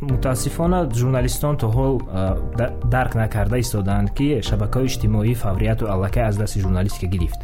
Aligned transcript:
мутаассифона 0.00 0.88
журналистон 0.94 1.56
то 1.56 1.66
ҳол 1.68 2.00
дарк 2.84 3.14
накарда 3.14 3.58
истодаанд 3.58 4.10
ки 4.10 4.40
шабакаҳои 4.42 4.86
иҷтимоӣ 4.86 5.34
фаврияту 5.34 5.86
аллакай 5.88 6.22
аз 6.22 6.36
дасти 6.36 6.60
журналистика 6.60 7.06
гирифт. 7.06 7.40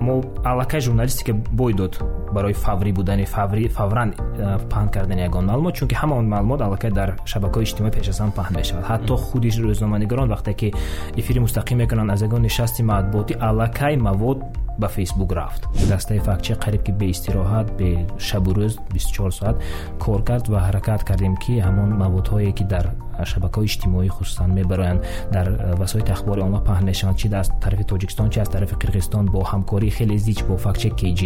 Мо 0.00 0.22
аллакай 0.44 0.80
журналистика 0.80 1.32
бой 1.32 1.72
дод 1.72 2.02
барои 2.32 2.52
фаврӣ 2.52 2.92
будани 2.92 3.24
фавран 3.24 4.10
э, 4.12 4.58
паҳн 4.70 4.88
кардани 4.90 5.22
ягон 5.22 5.44
маълумот 5.46 5.74
чунки 5.74 5.94
ҳама 5.94 6.14
он 6.16 6.28
маълумот 6.28 6.60
аллакай 6.60 6.90
дар 6.90 7.16
шабакаҳои 7.24 7.64
иҷтимоӣ 7.64 7.90
пеш 7.90 8.08
аз 8.08 8.20
ҳам 8.20 8.32
паҳн 8.38 8.56
мешавад. 8.56 8.84
Ҳатто 8.84 9.16
худи 9.16 9.48
рӯзноманигорон 9.48 10.28
вақте 10.34 10.52
ки 10.60 10.68
эфири 11.16 11.40
мустақим 11.46 11.76
мекунанд 11.82 12.10
аз 12.10 12.22
ягон 12.22 12.42
нишасти 12.42 12.82
матбуотӣ 12.82 13.34
аллакай 13.48 13.96
мавод 13.96 14.38
ба 14.78 14.88
фейсбук 14.88 15.32
рафт 15.32 15.62
дастаи 15.88 16.18
фактчек 16.18 16.58
қариб 16.64 16.82
ки 16.86 16.92
беистироҳат 16.92 17.68
бешабу 17.78 18.52
рӯз 18.58 18.74
24 18.92 19.30
соат 19.30 19.56
кор 19.98 20.22
кард 20.24 20.48
ва 20.48 20.58
ҳаракат 20.68 21.04
кардем 21.04 21.36
ки 21.36 21.60
ҳамон 21.66 21.90
маводҳое 22.02 22.52
ки 22.52 22.64
дар 22.64 22.86
шабакаҳои 23.24 23.66
иҷтимоӣ 23.66 24.08
хусусан 24.08 24.50
мебароянд 24.58 25.00
дар 25.32 25.46
э, 25.48 25.74
васоити 25.76 26.12
ахбори 26.12 26.40
омма 26.40 26.60
паҳн 26.68 26.84
мешаванд 26.84 27.16
чи 27.18 27.28
аз 27.32 27.48
тарафи 27.64 27.84
тоҷикистон 27.84 28.28
чи 28.30 28.40
аз 28.40 28.48
тарафи 28.48 28.74
қирғизистон 28.82 29.24
бо 29.34 29.40
ҳамкории 29.52 29.90
хеле 29.90 30.18
зич 30.18 30.42
бо 30.48 30.56
фактчек 30.56 30.94
kg 31.00 31.22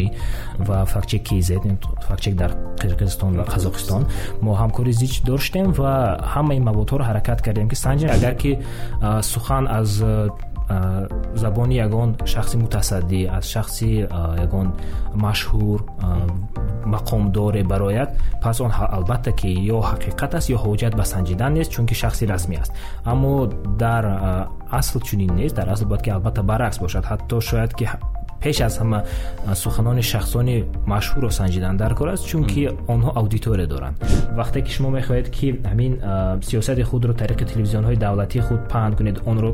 ва 0.59 0.87
фактчек 0.87 1.23
kz 1.29 1.51
фактчек 2.09 2.35
дар 2.37 2.53
қирғизистон 2.83 3.33
ва 3.39 3.45
қазоқистон 3.55 4.03
мо 4.43 4.53
ҳамкории 4.63 4.93
зич 4.93 5.23
доштем 5.23 5.73
ва 5.73 6.19
ҳамаи 6.35 6.61
маводҳоро 6.69 7.05
ҳаракат 7.11 7.43
кардем 7.43 7.69
ки 7.69 7.77
санҷем 7.77 8.11
агар 8.11 8.35
ки 8.43 8.53
э, 8.59 9.23
сухан 9.23 9.67
аз 9.67 10.01
э, 10.01 10.29
забони 11.35 11.77
ягон 11.87 12.17
шахси 12.33 12.57
мутасаддӣ 12.57 13.21
аз 13.37 13.45
шахси 13.53 13.91
ягон 14.47 14.69
машҳур 15.15 15.79
мақомдоре 16.95 17.63
барояд 17.73 18.11
пас 18.43 18.61
он 18.61 18.73
албатта 18.97 19.33
ки 19.33 19.49
ё 19.49 19.79
ҳақиқат 19.91 20.33
аст 20.39 20.49
ё 20.51 20.59
ҳоҷат 20.65 20.95
ба 20.97 21.05
санҷидан 21.05 21.53
нест 21.59 21.71
чунки 21.75 21.95
шахси 21.95 22.25
расмӣ 22.27 22.57
аст. 22.63 22.73
Аммо 23.05 23.47
дар 23.83 24.05
асл 24.71 24.99
чунин 25.01 25.35
нест 25.41 25.55
дар 25.57 25.69
асл 25.69 25.87
бояд 25.87 26.03
ки 26.03 26.11
албатта 26.11 26.43
баръакс 26.43 26.79
бошад. 26.79 27.05
Ҳатто 27.05 27.41
шояд 27.41 27.75
ки 27.75 27.87
пеш 28.43 28.61
аз 28.61 28.75
ҳама 28.81 28.99
суханони 29.55 30.03
шахсони 30.03 30.65
машҳурро 30.87 31.31
санҷидан 31.41 31.77
дар 31.77 31.95
кор 31.95 32.09
аст 32.09 32.25
чунки 32.31 32.63
онҳо 32.95 33.11
аудитория 33.21 33.67
доранд. 33.67 33.97
Вақте 34.41 34.59
ки 34.65 34.71
шумо 34.77 34.91
мехоҳед 34.99 35.27
ки 35.37 35.47
ҳамин 35.71 35.93
сиёсати 36.49 36.83
худро 36.91 37.13
тариқи 37.23 37.45
телевизионҳои 37.53 37.97
давлатии 37.97 38.41
худ 38.41 38.61
паҳн 38.73 38.93
кунед 38.99 39.17
онро 39.31 39.51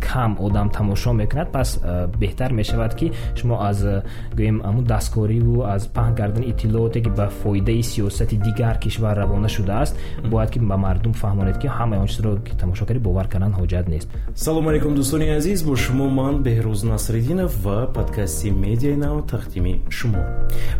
кам 0.00 0.36
одам 0.40 0.70
тамошо 0.70 1.12
мекунад 1.12 1.52
пас 1.52 1.80
э, 1.82 2.06
беҳтар 2.06 2.52
мешавад 2.52 2.94
ки 2.94 3.12
шумо 3.36 3.58
аз 3.60 3.82
э, 3.84 4.02
гӯем 4.34 4.62
амун 4.64 4.84
дасткориву 4.84 5.62
аз 5.62 5.88
паҳн 5.88 6.14
кардани 6.16 6.46
иттилооте 6.46 7.00
ки 7.00 7.08
ба 7.08 7.28
фоидаи 7.28 7.82
сиёсати 7.82 8.36
дигар 8.36 8.78
кишвар 8.78 9.16
равона 9.16 9.48
шудааст 9.48 9.96
бояд 10.24 10.50
ки 10.50 10.58
ба 10.58 10.76
мардум 10.76 11.12
фаҳмонед 11.12 11.58
ки 11.58 11.66
ҳамаи 11.66 11.98
он 11.98 12.06
чизро 12.06 12.36
ки 12.36 12.56
тамошо 12.56 12.86
кардӣ 12.86 13.00
бовар 13.00 13.28
кардан 13.28 13.52
ҳоҷат 13.52 13.88
нест. 13.88 14.08
Салому 14.34 14.68
алайкум 14.68 14.94
дӯстони 14.94 15.36
азиз. 15.36 15.62
Бо 15.62 15.76
шумо 15.76 16.08
ман 16.08 16.42
беҳрӯз 16.42 16.82
насриддинов 16.84 17.52
ва 17.64 17.88
подкасти 17.96 18.50
медиаи 18.50 18.96
нав 18.96 19.26
тақдими 19.26 19.90
шумо. 19.90 20.22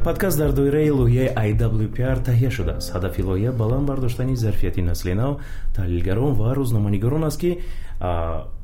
Подкаст 0.05 0.39
дар 0.39 0.53
доираи 0.53 0.91
лоиҳаи 0.91 1.53
iwpr 1.53 2.19
таҳия 2.29 2.51
шудааст 2.51 2.93
ҳадафи 2.95 3.23
лоиҳа 3.23 3.53
баланд 3.53 3.87
бардоштани 3.87 4.37
зарфияти 4.37 4.83
насли 4.83 5.15
нав 5.15 5.33
таҳлилгарон 5.77 6.33
ва 6.41 6.55
рӯзноманигорон 6.59 7.25
аст 7.25 7.41
ки 7.41 7.59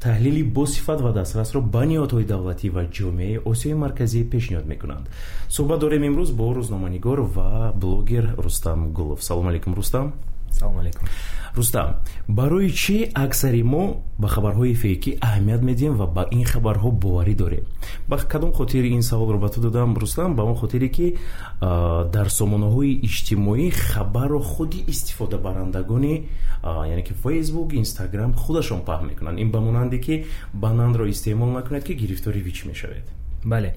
таҳлили 0.00 0.39
босифат 0.42 1.00
ва 1.00 1.12
дастрасро 1.12 1.60
ба 1.60 1.82
ниҳодҳои 1.86 2.24
давлатӣ 2.24 2.68
ва 2.70 2.84
ҷомеаи 2.96 3.40
осиёи 3.50 3.74
марказӣ 3.74 4.24
пешниҳод 4.32 4.66
мекунанд. 4.66 5.06
Суҳбат 5.48 5.78
дорем 5.80 6.02
имрӯз 6.04 6.30
бо 6.32 6.54
рӯзноманигор 6.54 7.18
ва 7.36 7.72
блогер 7.74 8.34
рустам 8.38 8.92
гулов. 8.92 9.22
Салому 9.22 9.48
алайкум 9.48 9.74
рустам 9.74 10.12
салому 10.52 10.80
алайкум 10.80 11.08
рустам 11.56 11.96
барои 12.28 12.70
чӣ 12.70 13.10
аксари 13.14 13.62
мо 13.62 14.02
ба 14.18 14.28
хабарҳои 14.28 14.74
фейкӣ 14.74 15.18
аҳамият 15.20 15.62
медиҳем 15.62 15.94
ва 15.96 16.06
ба 16.06 16.26
ин 16.30 16.44
хабарҳо 16.44 16.90
боварӣ 16.90 17.34
дорем? 17.34 17.64
Ба 18.08 18.16
кадом 18.18 18.52
хотир 18.52 18.84
ин 18.84 19.02
саволро 19.02 19.38
ба 19.38 19.48
ту 19.48 19.60
додам 19.60 19.96
рустам 19.96 20.36
ба 20.36 20.42
он 20.42 20.56
хотире 20.56 20.88
ки 20.88 21.16
дар 21.60 22.28
сомонаҳои 22.38 23.00
иҷтимоӣ 23.06 23.70
хабарро 23.70 24.40
худи 24.40 24.84
истифодабарандагони 24.86 26.28
яъне 26.64 27.02
ки 27.02 27.12
фейсбук 27.12 27.72
инстаграм 27.72 28.34
худашон 28.34 28.80
паҳн 28.84 29.06
мекунанд. 29.06 29.38
Ин 29.38 29.50
ба 29.50 29.60
монанде 29.60 29.98
ки 29.98 30.24
банандро 30.52 31.08
истеъмол 31.08 31.50
накунед 31.50 31.84
ки 31.84 31.92
гирифтори 31.94 32.40
вич 32.40 32.64
мешавед. 32.64 33.04
Бале 33.44 33.74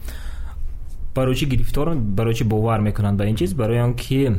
барои 1.15 1.35
чи 1.35 1.45
гирифтор 1.45 1.95
барои 1.95 2.33
чи 2.33 2.43
бовар 2.43 2.81
мекунанд 2.81 3.17
ба 3.17 3.25
ин 3.25 3.35
чиз? 3.35 3.53
Барои 3.53 3.79
он 3.79 3.93
ки 3.93 4.31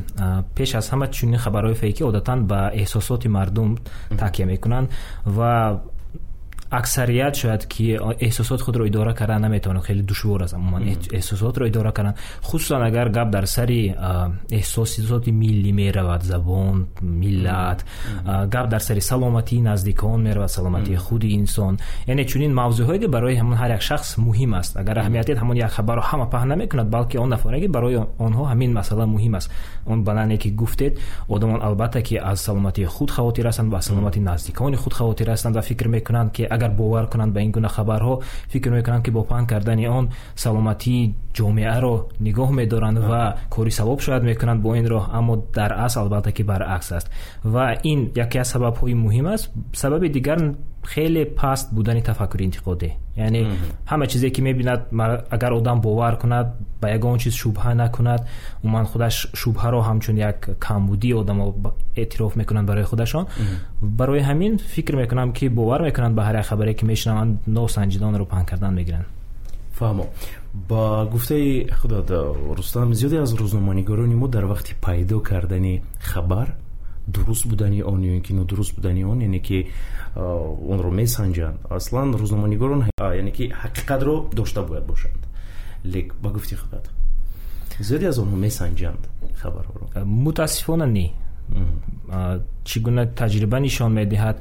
пеш 0.55 0.75
аз 0.75 0.91
ҳама 0.91 1.11
чунин 1.11 1.39
хабарҳои 1.39 1.75
фейкӣ 1.75 2.05
одатан 2.05 2.47
ба 2.47 2.71
эҳсосоти 2.75 3.29
мардум 3.29 3.79
такя 4.19 4.47
мекунанд 4.47 4.91
ва 5.25 5.81
аксарият 6.71 7.37
шояд 7.37 7.67
ки 7.67 7.99
эҳсосоти 8.21 8.63
худро 8.63 8.87
идора 8.87 9.15
кардан 9.15 9.43
наметавонад 9.43 9.85
хеле 9.85 10.03
душвор 10.03 10.43
аст 10.43 10.55
амуман 10.55 10.83
эҳсосотро 11.13 11.69
идора 11.69 11.93
кардан. 11.93 12.15
Хусусан 12.43 12.83
агар 12.83 13.09
гап 13.09 13.31
дар 13.31 13.47
сари 13.47 13.95
эҳсосоти 14.51 15.31
миллӣ 15.31 15.73
меравад 15.73 16.23
забон 16.23 16.87
миллат 17.01 17.85
гап 18.25 18.69
дар 18.69 18.81
сари 18.81 19.01
саломатии 19.01 19.61
наздикон 19.61 20.23
меравад 20.23 20.51
саломатии 20.51 20.97
худи 20.97 21.29
инсон. 21.35 21.79
Яъне 22.07 22.25
чунин 22.25 22.53
мавзӯъҳое 22.55 22.99
ки 22.99 23.07
барои 23.07 23.37
ҳамон 23.37 23.57
ҳар 23.57 23.71
як 23.71 23.83
шахс 23.83 24.17
муҳим 24.19 24.55
аст. 24.55 24.77
Агар 24.77 24.99
аҳамиятият 24.99 25.39
ҳамон 25.39 25.57
як 25.57 25.71
хабарро 25.71 26.03
ҳама 26.03 26.31
паҳн 26.31 26.49
намекунад 26.49 26.89
балки 26.89 27.17
он 27.19 27.29
нафаре 27.29 27.61
ки 27.61 27.69
барои 27.69 27.97
онҳо 28.19 28.45
ҳамин 28.53 28.73
масъала 28.73 29.07
муҳим 29.07 29.35
аст. 29.37 29.51
Он 29.87 30.05
банане 30.05 30.37
ки 30.39 30.49
гуфтед 30.51 30.99
одамон 31.29 31.63
албатта 31.63 32.03
ки 32.03 32.17
аз 32.17 32.41
саломатии 32.41 32.85
худ 32.85 33.11
хавотир 33.11 33.47
ҳастанд 33.47 33.71
ва 33.73 33.81
саломатии 33.83 34.21
наздикони 34.21 34.77
худ 34.77 34.95
хавотир 34.95 35.29
ҳастанд 35.29 35.55
ва 35.57 35.63
фикр 35.63 35.89
мекунанд 35.89 36.33
ки 36.33 36.43
агар 36.65 36.77
бовар 36.77 37.07
кунанд 37.09 37.33
ба 37.35 37.41
ин 37.41 37.53
гуна 37.53 37.69
хабарҳо 37.69 38.23
фикр 38.49 38.71
мекунанд 38.71 39.05
ки 39.05 39.11
бо 39.11 39.25
паҳн 39.25 39.47
кардани 39.47 39.89
он 39.89 40.11
саломатии 40.35 41.15
ҷомеаро 41.35 41.95
нигоҳ 42.21 42.51
медоранд 42.53 42.99
ва 42.99 43.35
кори 43.51 43.71
савоб 43.71 44.01
шояд 44.01 44.23
мекунанд 44.23 44.63
бо 44.63 44.75
ин 44.75 44.87
роҳ. 44.87 45.05
Аммо 45.13 45.37
дар 45.55 45.73
асл 45.73 46.01
албатта 46.01 46.33
ки 46.33 46.43
баръакс 46.43 46.93
аст. 46.93 47.11
Ва 47.45 47.77
ин 47.83 48.11
яке 48.15 48.39
аз 48.39 48.49
сабабҳои 48.55 48.95
муҳим 48.95 49.27
аст. 49.35 49.51
Сабаби 49.73 50.09
дигар 50.09 50.39
хеле 50.93 51.25
паст 51.25 51.73
будани 51.73 52.03
тафаккури 52.03 52.45
интиқодӣ 52.49 52.91
яъне 53.17 53.41
ҳама 53.91 54.07
чизе 54.07 54.31
ки 54.31 54.41
мебинад 54.43 54.81
агар 55.31 55.53
одам 55.53 55.81
бовар 55.81 56.19
кунад 56.19 56.47
ба 56.81 56.89
ягон 56.89 57.19
чиз 57.19 57.35
шубҳа 57.43 57.75
накунад 57.75 58.21
умуман 58.63 58.87
худаш 58.87 59.27
шубҳаро 59.41 59.81
ҳамчун 59.89 60.17
як 60.17 60.39
камбудии 60.59 61.13
одамо 61.13 61.55
эътироф 61.97 62.37
мекунанд 62.37 62.69
барои 62.69 62.85
худашон 62.85 63.27
барои 63.81 64.21
ҳамин 64.21 64.59
фикр 64.59 64.95
мекунам 64.97 65.33
ки 65.33 65.49
бовар 65.49 65.81
мекунанд 65.83 66.15
ба 66.15 66.23
ҳар 66.23 66.37
як 66.41 66.47
хабаре 66.47 66.75
ки 66.75 66.85
мешунаванд 66.85 67.33
носанҷидонро 67.47 68.25
паҳн 68.33 68.47
кардан 68.51 68.75
мегиранд 68.75 69.07
фаҳмо 69.79 70.05
ба 70.69 71.09
гуфтаи 71.13 71.69
худат 71.81 72.11
рустам 72.59 72.95
зиёде 72.95 73.19
аз 73.25 73.31
рӯзноманигорони 73.41 74.15
мо 74.15 74.29
дар 74.29 74.45
вақти 74.45 74.73
пайдо 74.81 75.21
кардани 75.21 75.83
хабар 76.01 76.49
дуруст 77.07 77.47
будани 77.47 77.83
он 77.83 78.01
ё 78.03 78.17
ин 78.17 78.23
ки 78.23 78.33
нодуруст 78.33 78.75
будани 78.75 79.05
он 79.05 79.21
яъне 79.21 79.41
ки 79.41 79.69
онро 80.17 80.91
месанҷанд. 80.91 81.59
Аслан 81.71 82.15
рӯзноманигорон 82.15 82.89
яъне 83.01 83.31
ки 83.31 83.53
ҳақиқатро 83.63 84.35
дошта 84.35 84.63
бояд 84.63 84.87
бошанд. 84.87 85.21
Лек 85.85 86.15
ба 86.23 86.31
гуфти 86.31 86.55
худат 86.55 86.91
зиёде 87.81 88.07
аз 88.09 88.19
онҳо 88.19 88.37
месанҷанд 88.37 89.03
хабарҳоро. 89.43 90.05
Мутаассифона 90.05 90.87
не. 90.87 91.13
Чӣ 92.65 92.81
гуна 92.81 93.07
таҷриба 93.07 93.59
нишон 93.61 93.93
медиҳад 94.01 94.37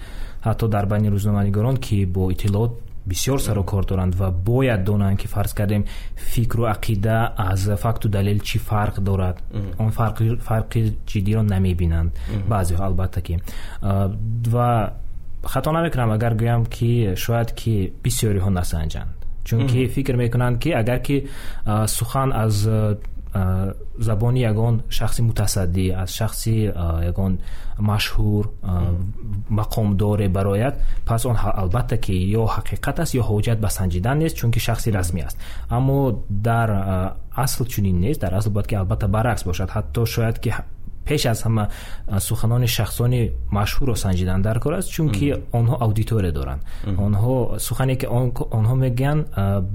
ҳатто 0.45 0.68
дар 0.68 0.85
байни 0.85 1.09
рӯзноманигорон 1.09 1.78
ки 1.78 2.06
бо 2.06 2.31
иттилоот 2.31 2.74
бисёр 3.06 3.40
сару 3.41 3.64
кор 3.64 3.86
доранд 3.86 4.16
ва 4.16 4.31
бояд 4.31 4.84
донанд 4.84 5.19
ки 5.19 5.28
фарз 5.28 5.53
кардем 5.53 5.86
фикру 6.16 6.64
ақида 6.66 7.34
аз 7.38 7.69
факту 7.78 8.09
далел 8.09 8.40
чӣ 8.40 8.59
фарқ 8.59 9.00
дорад. 9.00 9.38
Он 9.80 9.91
фарқи 9.91 10.96
ҷиддиро 11.06 11.42
намебинанд 11.42 12.12
баъзеҳо 12.47 12.84
албатта 12.84 13.22
ки 13.22 13.40
ва 13.81 14.94
хато 15.44 15.72
намекунам 15.72 16.12
агар 16.12 16.33
гӯям 16.36 16.66
ки 16.66 17.16
шояд 17.16 17.51
ки 17.54 17.94
бисёриҳо 18.04 18.50
насанҷанд. 18.50 19.12
Чунки 19.44 19.88
фикр 19.88 20.16
мекунанд 20.16 20.60
ки 20.60 20.69
агар 20.72 21.00
ки 21.00 21.28
сухан 21.88 22.31
аз 22.33 22.68
забони 24.00 24.41
ягон 24.41 24.83
шахси 24.89 25.21
мутасаддӣ 25.21 25.85
аз 26.03 26.09
шахси 26.12 26.74
ягон 27.12 27.39
машҳур 27.80 28.51
мақомдоре 29.50 30.27
барояд 30.30 30.75
пас 31.06 31.25
он 31.25 31.38
албатта 31.41 31.97
ки 31.97 32.13
ё 32.13 32.45
ҳақиқат 32.56 33.00
аст 33.01 33.13
ё 33.15 33.24
ҳоҷат 33.24 33.59
ба 33.59 33.69
санҷидан 33.69 34.18
нест 34.24 34.35
чунки 34.35 34.59
шахси 34.59 34.91
расмӣ 34.91 35.21
аст. 35.25 35.38
Аммо 35.69 36.24
дар 36.30 36.69
асл 37.35 37.65
чунин 37.65 38.00
нест 38.00 38.21
дар 38.21 38.33
асл 38.33 38.50
бояд 38.50 38.68
ки 38.68 38.75
албатта 38.75 39.07
баръакс 39.07 39.44
бошад. 39.44 39.69
Ҳатто 39.69 40.06
шояд 40.06 40.39
ки 40.39 40.53
пеш 41.06 41.25
аз 41.25 41.44
ҳама 41.45 41.68
суханони 42.19 42.68
шахсони 42.68 43.31
машҳурро 43.51 43.95
санҷидан 43.95 44.41
дар 44.41 44.59
кор 44.59 44.74
аст 44.74 44.89
чунки 44.89 45.27
онҳо 45.51 45.75
аудитория 45.85 46.31
доранд. 46.31 46.62
Онҳо 47.06 47.59
сухане 47.59 47.95
ки 47.95 48.06
онҳо 48.59 48.75
мегӯянд 48.83 49.21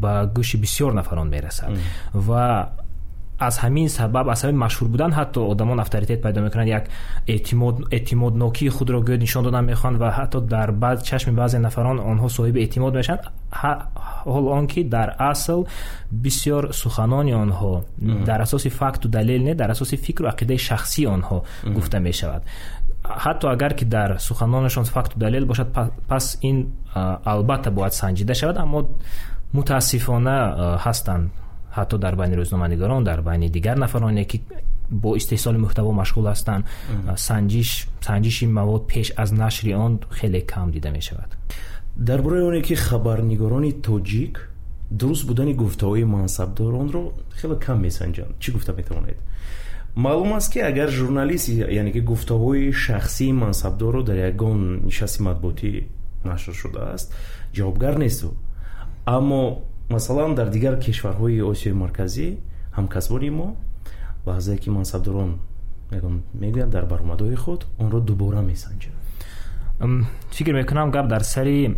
ба 0.02 0.12
гӯши 0.37 0.56
бисёр 0.64 0.93
нафарон 0.93 1.28
мерасад. 1.28 1.70
Ва 2.14 2.70
аз 3.38 3.58
ҳамин 3.62 3.88
сабаб 3.88 4.29
аз 4.29 4.44
ҳамин 4.44 4.58
машҳур 4.64 4.88
будан 4.88 5.12
ҳатто 5.12 5.40
одамон 5.52 5.79
авторитет 5.81 6.23
пайдо 6.23 6.40
мекунанд. 6.40 6.69
Як 6.69 6.85
эътимоднокии 7.26 8.69
худро 8.69 8.99
гӯё 9.00 9.19
нишон 9.19 9.44
додан 9.44 9.64
мехоҳанд 9.70 9.96
ва 10.02 10.08
ҳатто 10.19 10.38
дар 10.40 10.69
чашми 11.02 11.32
баъзе 11.32 11.58
нафарон 11.58 11.99
онҳо 11.99 12.29
соҳиби 12.29 12.58
эътимод 12.64 12.94
мешаванд. 12.94 13.23
ҳол 14.32 14.44
он 14.58 14.67
ки 14.67 14.85
дар 14.85 15.08
асл 15.19 15.61
бисёр 16.25 16.73
суханони 16.73 17.35
онҳо 17.44 17.73
дар 18.29 18.40
асоси 18.40 18.69
факту 18.69 19.08
далел 19.08 19.43
не 19.43 19.55
дар 19.55 19.70
асоси 19.70 19.96
фикру 19.96 20.26
ақидаи 20.32 20.58
шахсии 20.58 21.06
онҳо 21.06 21.38
гуфта 21.76 21.99
мешавад. 22.00 22.43
ҳатто 23.25 23.49
агар 23.55 23.73
ки 23.75 23.84
дар 23.84 24.11
суханонашон 24.19 24.84
факту 24.84 25.19
далел 25.19 25.46
бошад 25.46 25.69
пас 26.08 26.38
ин 26.43 26.56
албатта 27.32 27.70
бояд 27.70 27.94
санҷида 27.94 28.34
шавад 28.34 28.56
аммо 28.64 28.79
мутаассифона 29.52 30.37
ҳастанд 30.84 31.31
ҳатто 31.76 31.99
дар 31.99 32.15
байни 32.17 32.35
рӯзноманигорон 32.37 33.05
дар 33.05 33.20
байни 33.23 33.49
дигар 33.50 33.76
нафароне 33.76 34.25
ки 34.25 34.43
бо 34.91 35.17
истеҳсоли 35.17 35.59
муҳтаво 35.65 35.91
машғул 36.03 36.26
ҳастанд 36.32 36.65
санҷиш 37.29 37.70
санҷиши 38.00 38.47
мавод 38.47 38.82
пеш 38.93 39.12
аз 39.17 39.31
нашри 39.32 39.75
он 39.75 40.00
хеле 40.19 40.41
кам 40.41 40.70
дида 40.70 40.91
мешавад 40.91 41.31
дар 41.97 42.23
бораи 42.23 42.43
оне 42.43 42.62
ки 42.62 42.75
хабарнигорони 42.75 43.73
тоҷик 43.87 44.35
дуруст 44.91 45.26
будани 45.26 45.55
гуфтаҳои 45.55 46.05
мансабдоронро 46.05 47.03
хеле 47.38 47.56
кам 47.67 47.79
месанҷанд 47.87 48.32
чӣ 48.43 48.49
гуфта 48.53 48.73
метавонед 48.73 49.19
маълум 49.97 50.32
аст 50.32 50.53
ки 50.53 50.59
агар 50.61 50.88
журналист 50.91 51.49
яъне 51.49 51.93
ки 51.93 52.00
гуфтаҳои 52.00 52.73
шахсии 52.73 53.32
мансабдорро 53.32 54.03
дар 54.03 54.19
ягон 54.31 54.61
нишасти 54.88 55.23
матбуотӣ 55.23 55.70
нашр 56.25 56.55
шудааст 56.55 57.15
ҷавобгар 57.56 57.99
несту 57.99 58.29
аммо 59.06 59.43
масалан 59.90 60.35
дар 60.35 60.49
дигар 60.50 60.75
кишварҳои 60.79 61.40
осиёи 61.52 61.75
марказӣ 61.85 62.26
ҳамкасбони 62.79 63.31
мо 63.31 63.49
лаҳзае 64.26 64.58
ки 64.62 64.69
мансабдорон 64.70 65.31
мегӯянд 66.43 66.73
дар 66.76 66.85
баромадҳои 66.93 67.37
худ 67.44 67.61
онро 67.79 68.00
дубора 68.00 68.40
месанҷанд 68.43 68.99
фикр 70.31 70.52
мекунам? 70.52 70.90
Гап 70.90 71.06
дар 71.08 71.23
сари 71.23 71.76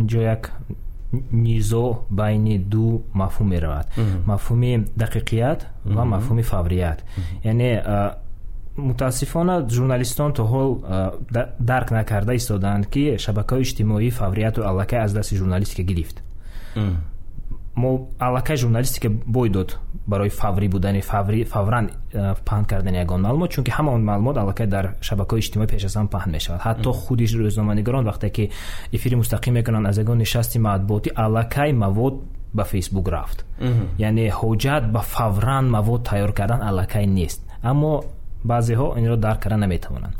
инҷо 0.00 0.20
як 0.34 0.52
низо 1.32 2.06
байни 2.10 2.58
ду 2.58 3.04
мафҳум 3.14 3.48
меравад. 3.48 3.86
Мафҳуми 4.26 4.86
дақиқият 4.98 5.60
ва 5.84 6.04
мафҳуми 6.04 6.42
фаврият. 6.42 7.04
Яъне 7.44 7.82
мутаассифона 8.76 9.66
журналистон 9.68 10.32
то 10.32 10.42
ҳол 10.52 10.70
дарк 11.60 11.90
накарда 11.90 12.34
истодаанд 12.34 12.86
ки 12.86 13.18
шабакаҳои 13.18 13.62
иҷтимоӣ 13.62 14.10
фаврияту 14.10 14.62
аллакай 14.62 14.98
аз 14.98 15.12
дасти 15.12 15.36
журналистика 15.36 15.82
гирифт 15.82 16.22
мо 17.76 18.08
аллакай 18.18 18.56
журналистика 18.56 19.08
бой 19.08 19.48
дод 19.48 19.78
барои 20.06 20.28
фаврӣ 20.28 20.68
будани 20.68 21.00
фавран 21.00 21.90
э, 22.12 22.34
паҳн 22.44 22.64
кардани 22.64 22.98
ягон 22.98 23.20
маълумот 23.20 23.50
чунки 23.50 23.70
ҳама 23.70 23.92
он 23.92 24.02
маълумот 24.04 24.36
аллакай 24.36 24.66
дар 24.66 24.94
шабакаҳои 25.00 25.40
иҷтимоӣ 25.40 25.66
пеш 25.66 25.84
аз 25.84 25.96
ҳам 25.96 26.08
паҳн 26.08 26.30
мешавад. 26.30 26.60
Ҳатто 26.60 26.92
худи 26.92 27.26
рӯзноманигорон 27.26 28.04
вақте 28.10 28.30
ки 28.30 28.50
эфири 28.92 29.16
мустақим 29.22 29.52
мекунанд 29.58 29.86
аз 29.86 29.98
ягон 29.98 30.18
нишасти 30.18 30.58
матбуотӣ 30.58 31.10
аллакай 31.16 31.72
мавод 31.72 32.14
ба 32.54 32.64
фейсбук 32.64 33.08
рафт. 33.08 33.44
Яъне 33.98 34.28
ҳоҷат 34.30 34.84
ба 34.94 35.00
фавран 35.00 35.70
мавод 35.70 36.08
тайёр 36.08 36.32
кардан 36.32 36.62
аллакай 36.62 37.06
нест. 37.06 37.40
Аммо 37.62 38.04
баъзеҳо 38.44 38.94
инро 38.98 39.16
дарк 39.16 39.40
карда 39.42 39.56
наметавонанд. 39.56 40.14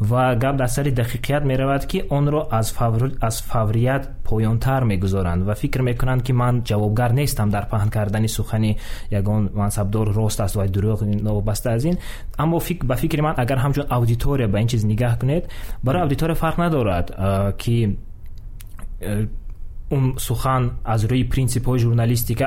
Ва 0.00 0.36
гап 0.36 0.56
дар 0.56 0.68
сари 0.68 0.92
дақиқият 0.94 1.44
меравад 1.44 1.86
ки 1.86 2.02
онро 2.10 2.48
аз 2.50 3.42
фаврият 3.42 4.08
поёнтар 4.24 4.84
мегузоранд 4.84 5.44
ва 5.44 5.54
фикр 5.54 5.82
мекунанд 5.82 6.22
ки 6.22 6.32
ман 6.32 6.62
ҷавобгар 6.62 7.12
нестам 7.12 7.48
дар 7.50 7.68
паҳн 7.70 7.90
кардани 7.90 8.28
сухани 8.28 8.76
ягон 9.10 9.50
мансабдор 9.54 10.06
рост 10.14 10.40
аст 10.40 10.54
ва 10.56 10.66
дурӯғ 10.66 11.22
новобаста 11.22 11.72
аз 11.72 11.84
ин. 11.84 11.96
Аммо 12.36 12.60
ба 12.82 12.96
фикри 12.96 13.20
ман 13.20 13.34
агар 13.36 13.58
ҳамчун 13.58 13.86
аудитория 13.88 14.48
ба 14.48 14.60
ин 14.60 14.68
чиз 14.68 14.84
нигаҳ 14.84 15.18
кунед 15.20 15.44
барои 15.82 16.02
аудитория 16.02 16.34
фарқ 16.34 16.58
надорад 16.58 17.06
ки 17.58 17.98
э, 19.00 19.26
он 19.90 20.18
сухан 20.18 20.72
аз 20.84 21.04
рӯи 21.04 21.28
принсипҳои 21.28 21.78
журналистика 21.78 22.44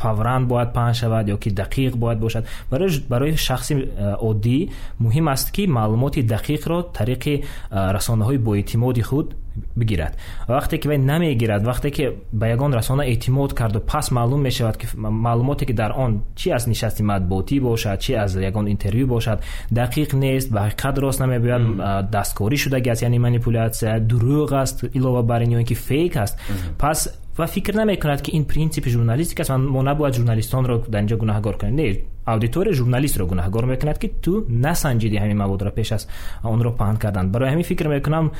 фавран 0.00 0.46
бояд 0.46 0.72
паҳн 0.72 0.94
шавад 0.94 1.28
ё 1.28 1.36
ки 1.38 1.50
дақиқ 1.50 1.96
бояд 1.96 2.18
бошад. 2.18 2.44
Барои 2.70 3.36
шахси 3.36 3.74
э, 3.74 4.14
оддӣ 4.28 4.58
муҳим 5.04 5.28
аст 5.28 5.50
ки 5.50 5.66
маълумоти 5.66 6.22
дақиқро 6.22 6.78
тариқи 6.98 7.34
э, 7.36 7.92
расонаҳои 7.96 8.38
боэътимоди 8.38 9.02
худ 9.02 9.34
бигирад. 9.76 10.16
Вақте 10.48 10.78
ки 10.78 10.88
вай 10.88 10.98
намегирад 10.98 11.62
вақте 11.62 11.90
ки 11.90 12.10
ба 12.32 12.48
ягон 12.48 12.74
расона 12.74 13.02
эътимод 13.02 13.54
карду 13.54 13.80
пас 13.80 14.10
маълум 14.10 14.40
мешавад 14.42 14.76
ки 14.76 14.86
маълумоте 14.96 15.66
ки 15.66 15.72
дар 15.72 15.92
он 15.96 16.22
чи 16.36 16.50
аз 16.50 16.66
нишасти 16.66 17.02
матбуотӣ 17.02 17.60
бошад 17.60 18.00
чи 18.00 18.14
аз 18.14 18.34
ягон 18.36 18.68
интервю 18.68 19.06
бошад 19.06 19.42
дақиқ 19.72 20.14
нест 20.14 20.50
ба 20.50 20.68
ҳақиқат 20.68 20.98
рост 20.98 21.20
намегӯяд 21.20 22.10
дасткорӣ 22.10 22.56
шудаги 22.56 22.88
аст 22.90 23.02
яъне 23.02 23.18
манипулятсия 23.18 24.00
дурӯғ 24.00 24.52
аст 24.62 24.84
илова 24.94 25.22
бар 25.22 25.40
ин 25.42 25.50
ё 25.50 25.58
ин 25.58 25.66
ки 25.66 25.74
фейк 25.74 26.16
аст. 26.16 26.38
Пас 26.78 27.08
ва 27.38 27.46
фикр 27.46 27.74
намекунад 27.74 28.22
ки 28.22 28.30
ин 28.36 28.44
принсипи 28.44 28.90
журналистика 28.90 29.42
аст 29.42 29.50
мо 29.50 29.82
набояд 29.82 30.14
журналистонро 30.14 30.82
дар 30.88 31.02
инҷо 31.02 31.16
гунаҳгор 31.16 31.58
кунем 31.58 31.74
не 31.74 32.02
аудитория 32.24 32.72
журналистро 32.72 33.26
гунаҳгор 33.26 33.64
мекунад 33.66 33.98
ки 33.98 34.08
ту 34.08 34.44
насанҷиди 34.48 35.16
ҳамин 35.22 35.36
маводро 35.36 35.70
пеш 35.70 35.92
аз 35.92 36.08
онро 36.44 36.70
паҳн 36.80 36.96
кардан 36.98 37.30
барои 37.30 37.50
ҳамин 37.52 37.64
фикр 37.64 37.86
мекунам 37.88 38.32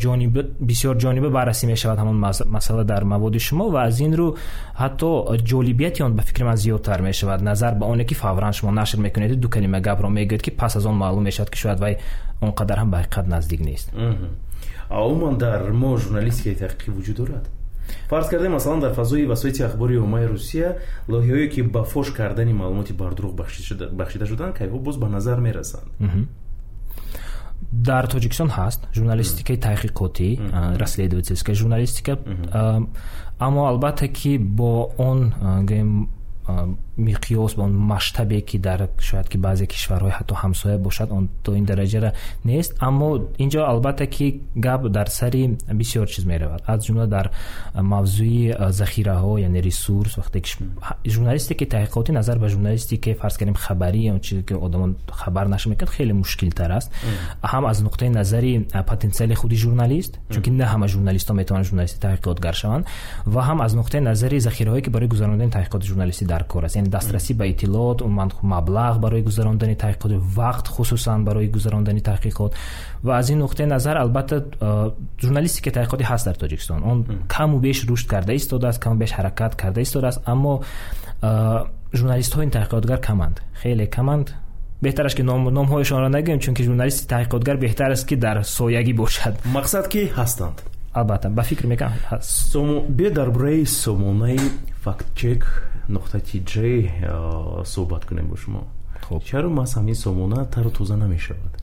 бисёр 0.01 0.45
бисёр 0.59 0.95
ҷонибе 0.97 1.29
баррасӣ 1.29 1.67
мешавад 1.67 1.97
ҳамон 1.99 2.17
масъала 2.45 2.83
дар 2.83 3.03
маводи 3.03 3.39
шумо 3.39 3.69
ва 3.69 3.83
аз 3.83 3.99
ин 3.99 4.13
рӯ 4.13 4.35
ҳатто 4.81 5.37
ҷолибияти 5.49 6.01
он 6.03 6.13
ба 6.15 6.21
фикри 6.21 6.43
ман 6.43 6.57
зиёдтар 6.57 7.01
мешавад. 7.01 7.41
Назар 7.41 7.75
ба 7.75 7.85
оне 7.85 8.05
ки 8.05 8.13
фавран 8.13 8.53
шумо 8.53 8.71
нашр 8.71 8.97
мекунед 8.97 9.39
ду 9.39 9.49
калима 9.49 9.79
гапро 9.79 10.09
мегӯед 10.09 10.41
ки 10.41 10.51
пас 10.51 10.75
аз 10.75 10.85
он 10.85 10.95
маълум 10.95 11.23
мешавад 11.23 11.49
ки 11.49 11.57
шояд 11.57 11.79
вай 11.79 11.97
он 12.41 12.51
қадар 12.51 12.77
ҳам 12.81 12.89
ба 12.89 12.97
ҳақиқат 13.01 13.27
наздик 13.27 13.61
нест. 13.61 13.91
Умуман 14.89 15.37
дар 15.37 15.71
мо 15.71 15.97
журналистикаи 15.97 16.55
таҳқиқӣ 16.55 16.89
вуҷуд 16.91 17.17
дорад? 17.17 17.49
Фарз 18.09 18.27
кардем 18.29 18.51
масалан 18.51 18.79
дар 18.79 18.93
фазои 18.93 19.25
васоити 19.25 19.61
ахбори 19.63 19.97
оммаи 19.97 20.27
русия 20.27 20.77
лоиҳае 21.07 21.47
ки 21.49 21.61
ба 21.61 21.83
фош 21.83 22.11
кардани 22.11 22.53
маълумоти 22.53 22.93
бардурӯғ 22.93 23.33
бахшида 23.99 24.25
шуданд 24.25 24.55
кайҳо 24.59 24.77
боз 24.79 24.97
ба 24.97 25.07
назар 25.09 25.39
мерасанд 25.39 25.87
дар 27.71 28.07
тоҷикистон 28.07 28.49
ҳаст 28.57 28.81
журналистикаи 28.97 29.57
таҳқиқотӣ 29.57 30.29
расследовательская 30.81 31.55
журналистика 31.55 32.13
аммо 33.39 33.61
албатта 33.71 34.07
ки 34.07 34.37
бо 34.37 34.91
он 34.97 35.33
миқёс 37.07 37.55
ба 37.57 37.63
он 37.63 37.73
масштабе 37.91 38.41
ки 38.41 38.57
дар 38.57 38.89
шояд 38.99 39.27
ки 39.31 39.37
баъзе 39.37 39.65
кишварҳои 39.65 40.13
ҳатто 40.17 40.33
ҳамсоя 40.43 40.77
бошад 40.77 41.09
он 41.11 41.29
то 41.43 41.55
ин 41.55 41.65
дараҷара 41.65 42.13
нест. 42.43 42.71
Аммо 42.79 43.07
инҷо 43.43 43.61
албатта 43.71 44.05
ки 44.07 44.41
гап 44.55 44.81
дар 44.89 45.07
сари 45.09 45.57
бисёр 45.81 46.07
чиз 46.07 46.25
меравад. 46.25 46.61
Аз 46.67 46.85
ҷумла 46.85 47.07
дар 47.07 47.31
мавзӯи 47.75 48.55
захираҳо 48.79 49.37
яъне 49.47 49.61
ресурс 49.61 50.13
вақте 50.17 50.39
ки 50.41 50.51
журналистикаи 51.05 51.67
таҳқиқотӣ 51.67 52.11
назар 52.11 52.37
ба 52.39 52.47
журналистикаи 52.49 53.13
фарз 53.13 53.37
кардем 53.37 53.55
хабарӣ 53.55 54.11
он 54.13 54.19
чизе 54.19 54.43
ки 54.43 54.53
одамон 54.53 54.95
хабар 55.11 55.47
нашр 55.47 55.69
мекунад 55.69 55.93
хеле 55.95 56.13
мушкилтар 56.13 56.71
аст. 56.71 56.91
Ҳам 57.43 57.65
аз 57.71 57.77
нуқтаи 57.81 58.09
назари 58.09 58.67
потенсиали 58.87 59.35
худи 59.35 59.55
журналист 59.55 60.19
чунки 60.29 60.49
на 60.49 60.65
ҳама 60.65 60.87
журналистон 60.87 61.35
метавонанд 61.37 61.67
журналисти 61.67 61.99
таҳқиқотгар 62.05 62.53
шаванд 62.53 62.85
ва 63.25 63.41
ҳам 63.47 63.59
аз 63.65 63.73
нуқтаи 63.73 63.99
назари 63.99 64.39
захираҳое 64.39 64.81
ки 64.81 64.89
барои 64.89 65.07
гузарондани 65.07 65.51
таҳқиқоти 65.51 65.85
журналистӣ 65.91 66.25
дар 66.25 66.43
кор 66.43 66.63
аст. 66.65 66.75
Яъне 66.75 66.89
дастрасӣ 66.95 67.33
ба 67.39 67.45
иттилоот 67.51 67.99
маблағ 68.55 68.99
барои 68.99 69.21
гузарондани 69.29 69.75
таҳқиқот 69.83 70.11
вақт 70.39 70.65
хусусан 70.75 71.25
барои 71.25 71.47
гузарондани 71.47 72.01
таҳқиқот. 72.09 72.51
Ва 73.03 73.17
аз 73.19 73.29
ин 73.29 73.39
нуқтаи 73.43 73.65
назар 73.65 73.95
албатта 73.97 74.35
журналистикаи 75.23 75.71
таҳқиқотӣ 75.77 76.03
ҳаст 76.11 76.25
дар 76.25 76.35
тоҷикистон. 76.35 76.83
Он 76.83 76.97
каму 77.27 77.59
беш 77.59 77.85
рушд 77.89 78.07
карда 78.07 78.33
истодааст 78.33 78.79
каму 78.83 78.97
беш 78.99 79.11
ҳаракат 79.11 79.55
карда 79.55 79.81
истодааст 79.81 80.19
аммо 80.25 80.61
журналистҳои 81.93 82.49
таҳқиқотгар 82.57 82.99
каманд. 83.07 83.41
Хеле 83.61 83.87
каманд. 83.87 84.27
Беҳтараш 84.81 85.13
ки 85.17 85.23
номҳояшонро 85.23 86.09
нагӯем 86.17 86.39
чунки 86.43 86.63
журналисти 86.63 87.03
таҳқиқотгар 87.13 87.57
беҳтар 87.65 87.89
аст 87.91 88.05
ки 88.09 88.15
дар 88.15 88.37
соягӣ 88.43 88.93
бошад. 89.01 89.33
Мақсад 89.57 89.85
ки 89.93 90.01
ҳастанд 90.19 90.70
албатта 90.93 91.29
ба 91.29 91.43
фикр 91.43 91.67
мекунам 91.67 91.93
бе 92.89 93.09
дар 93.09 93.31
бораи 93.31 93.65
сомонаи 93.65 94.39
фактчек 94.83 95.45
нуқтати 95.89 96.43
ҷ 96.51 97.65
суҳбат 97.65 98.05
кунем 98.05 98.27
бо 98.27 98.35
шумо. 98.35 98.61
Чаро 99.25 99.49
мас 99.49 99.75
ҳамин 99.75 99.93
сомона 99.93 100.45
тару 100.45 100.69
тоза 100.69 100.95
намешавад? 100.97 101.53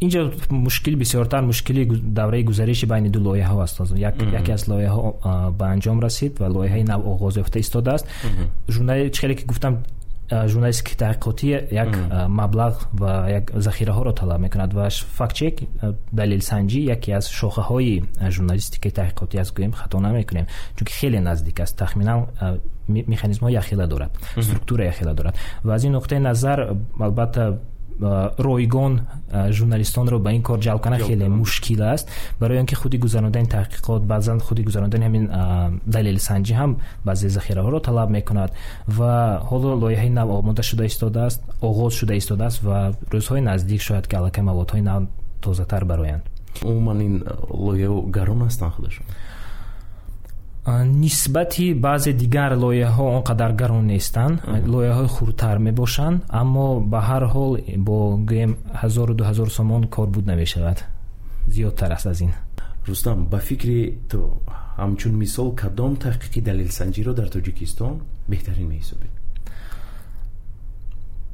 Инҷо 0.00 0.32
мушкили 0.50 0.96
бисёртар 0.96 1.42
мушкили 1.42 1.84
давраи 2.18 2.42
гузариши 2.42 2.86
байни 2.86 3.08
ду 3.08 3.20
лоиҳаҳо 3.20 3.60
аст 3.62 3.80
яке 3.96 4.52
аз 4.52 4.68
лоиҳаҳо 4.68 5.52
ба 5.58 5.64
анҷом 5.74 6.00
расид 6.00 6.40
ва 6.40 6.48
лоиҳаи 6.48 6.84
нав 6.84 7.00
оғоз 7.12 7.34
ёфта 7.42 7.58
истодааст 7.58 8.06
журнали 8.68 9.10
чӣ 9.10 9.20
хеле 9.20 9.34
ки 9.34 9.44
гуфтам 9.44 9.74
журналистики 10.30 10.94
таҳқиқотӣ 10.96 11.72
як 11.72 11.90
маблағ 12.28 12.74
ва 12.92 13.30
як 13.30 13.50
захираҳоро 13.50 14.12
талаб 14.14 14.40
мекунад 14.40 14.74
ва 14.74 14.88
фактчек 14.90 15.54
далелсанҷӣ 16.12 16.80
яке 16.94 17.12
аз 17.18 17.26
шохаҳои 17.28 18.02
журналистикаи 18.30 18.90
таҳқиқотӣ 18.90 19.36
аст 19.40 19.52
гӯем 19.56 19.72
хато 19.72 19.98
намекунем 19.98 20.46
чунки 20.76 20.92
хеле 20.92 21.20
наздик 21.20 21.60
аст. 21.60 21.76
Тахминан 21.76 22.26
механизмҳо 22.88 23.48
яхела 23.48 23.86
дорад 23.86 24.12
структура 24.40 24.84
яхела 24.84 25.14
дорад. 25.14 25.34
Ва 25.64 25.74
аз 25.74 25.84
ин 25.84 25.92
нуқтаи 25.96 26.18
назар 26.18 26.76
албатта 26.98 27.58
ройгон 28.38 29.00
журналистонро 29.50 30.18
ба 30.18 30.32
ин 30.32 30.42
кор 30.42 30.58
ҷалб 30.58 30.82
кунад 30.82 31.02
хеле 31.02 31.28
мушкил 31.28 31.82
аст. 31.82 32.08
Барои 32.40 32.58
он 32.58 32.66
ки 32.66 32.74
худи 32.74 32.96
гузаронидани 32.98 33.48
таҳқиқот 33.48 34.00
баъзан 34.00 34.40
худи 34.40 34.62
гузаронидани 34.62 35.04
ҳамин 35.04 35.24
далелсанҷӣ 35.86 36.54
ҳам 36.60 36.76
баъзе 37.04 37.28
захираҳоро 37.28 37.80
талаб 37.80 38.10
мекунад. 38.10 38.50
Ва 38.86 39.40
ҳоло 39.50 39.70
лоиҳаи 39.82 40.10
нав 40.10 40.28
омода 40.30 40.62
шуда 40.62 40.84
истодааст 40.84 41.40
оғоз 41.62 41.92
шуда 42.00 42.14
истодааст 42.14 42.62
ва 42.62 42.92
рӯзҳои 43.12 43.40
наздик 43.40 43.80
шояд 43.80 44.06
ки 44.06 44.14
аллакай 44.16 44.44
маводҳои 44.44 44.82
нав 44.82 45.02
тозатар 45.40 45.84
бароянд. 45.84 46.22
Умуман 46.62 47.00
ин 47.00 47.14
лоиҳао 47.66 48.02
гарон 48.16 48.40
ҳастанд 48.42 48.72
худашон 48.74 49.06
нисбати 50.66 51.74
баъзе 51.74 52.12
дигар 52.12 52.52
лоиҳаҳо 52.52 53.04
он 53.16 53.22
қадар 53.30 53.52
гарон 53.60 53.86
нестанд 53.86 54.40
лоиҳаҳои 54.74 55.08
хурдтар 55.16 55.58
мебошанд 55.58 56.22
аммо 56.28 56.80
ба 56.92 57.00
ҳар 57.08 57.24
ҳол 57.34 57.52
бо 57.86 57.96
гӯем 58.30 58.52
ҳазору 58.82 59.14
ду 59.14 59.24
ҳазор 59.24 59.48
сомон 59.58 59.82
корбуд 59.94 60.24
намешавад. 60.26 60.78
Зиёдтар 61.54 61.90
аст 61.96 62.06
аз 62.06 62.20
ин. 62.20 62.32
Рустам 62.86 63.18
ба 63.32 63.38
фикри 63.38 63.98
ту 64.10 64.18
ҳамчун 64.80 65.14
мисол 65.22 65.48
кадом 65.60 65.92
таҳқиқи 66.04 66.40
далелсанҷиро 66.48 67.12
дар 67.18 67.28
тоҷикистон 67.34 67.94
беҳтарин 68.30 68.66
меҳисобед 68.72 69.09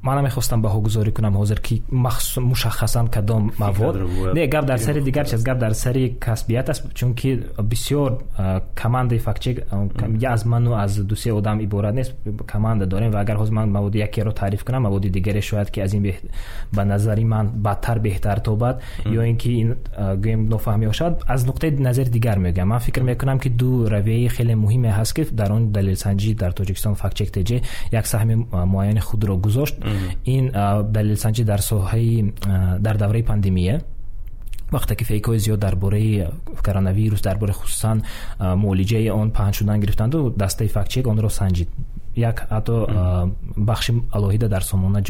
ман 0.07 0.17
намехостам 0.17 0.61
баҳогузорӣ 0.67 1.13
кунам 1.17 1.35
ҳозир 1.41 1.61
ки 1.67 1.83
мушаххасан 2.51 3.07
кадом 3.09 3.53
мавод 3.59 3.95
не 4.35 4.47
гап 4.47 4.65
дар 4.71 4.79
сари 4.79 5.01
дигар 5.09 5.27
чиз 5.31 5.43
гап 5.43 5.59
дар 5.59 5.73
сари 5.75 6.17
касбият 6.27 6.69
аст 6.69 6.83
чунки 6.95 7.31
бисёр 7.73 8.11
командаи 8.75 9.19
фактчек 9.19 9.57
я 10.21 10.31
аз 10.33 10.45
ману 10.45 10.71
аз 10.75 10.99
дусе 11.11 11.33
одам 11.33 11.61
иборат 11.61 11.95
нест 11.95 12.15
команда 12.53 12.87
дорем 12.87 13.11
ва 13.11 13.21
агар 13.21 13.37
ҳозир 13.37 13.53
ман 13.53 13.71
маводи 13.71 13.99
якеро 13.99 14.33
таъриф 14.33 14.65
кунам 14.65 14.83
маводи 14.83 15.11
дигаре 15.11 15.41
шояд 15.41 15.71
ки 15.71 15.81
аз 15.81 15.93
ин 15.93 16.05
ба 16.73 16.85
назари 16.85 17.25
ман 17.25 17.47
бадтар 17.55 17.99
беҳтар 17.99 18.41
тобад 18.41 18.81
ё 19.07 19.23
ин 19.31 19.37
ки 19.37 19.51
ин 19.63 19.77
гӯем 20.23 20.41
нофаҳмиҳо 20.49 20.93
шавад 20.93 21.15
аз 21.27 21.41
нуқтаи 21.49 21.71
назари 21.89 22.11
дигар 22.11 22.39
мегӯям 22.39 22.69
ман 22.69 22.81
фикр 22.81 23.03
мекунам 23.03 23.39
ки 23.39 23.49
ду 23.49 23.89
равияи 23.89 24.29
хеле 24.29 24.55
муҳиме 24.55 24.91
ҳаст 24.99 25.13
ки 25.17 25.23
дар 25.33 25.51
он 25.53 25.63
далелсанҷӣ 25.77 26.35
дар 26.35 26.53
тоҷикистон 26.53 26.95
фактчек 26.95 27.31
теҷе 27.37 27.63
як 27.93 28.07
саҳми 28.07 28.35
муайяни 28.73 29.01
худро 29.01 29.37
гузошт 29.37 29.75
ин 30.25 30.45
далелсанҷӣ 30.97 31.45
дар 31.45 31.61
соҳаи 31.61 32.35
дар 32.87 32.97
давраи 32.97 33.23
пандемия 33.23 33.77
вақте 34.73 34.95
ки 34.97 35.05
фейкҳои 35.05 35.39
зиёд 35.39 35.59
дар 35.59 35.77
бораи 35.77 36.27
коронавирус 36.63 37.23
дар 37.23 37.39
бораи 37.39 37.55
хусусан 37.55 38.03
муолиҷаи 38.41 39.11
он 39.11 39.31
паҳн 39.31 39.53
шудан 39.53 39.81
гирифтанду 39.81 40.31
дастаи 40.31 40.69
фактчек 40.69 41.07
онро 41.07 41.29
санҷид. 41.29 41.69
Як 42.17 42.47
ҳатто 42.51 42.75
бахши 43.57 43.93
алоҳида 44.17 44.49
дар 44.49 44.63
сомона 44.63 45.01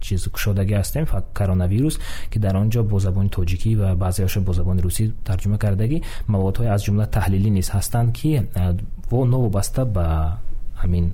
чиз 0.00 0.28
кушодагӣ 0.34 0.74
ҳастем 0.82 1.04
коронавирус 1.38 1.98
ки 2.30 2.38
дар 2.38 2.56
он 2.56 2.68
ҷо 2.70 2.82
бо 2.82 2.98
забони 2.98 3.30
тоҷикӣ 3.30 3.76
ва 3.80 3.88
баъзеашо 3.94 4.40
бо 4.40 4.52
забони 4.52 4.80
русӣ 4.86 5.04
тарҷума 5.24 5.58
кардагӣ 5.58 5.98
маводҳои 6.28 6.68
аз 6.74 6.80
ҷумла 6.86 7.06
таҳлилӣ 7.16 7.50
низ 7.58 7.68
ҳастанд 7.76 8.08
ки 8.18 8.30
новобаста 9.10 9.84
ба 9.96 10.06
ҳамин 10.82 11.04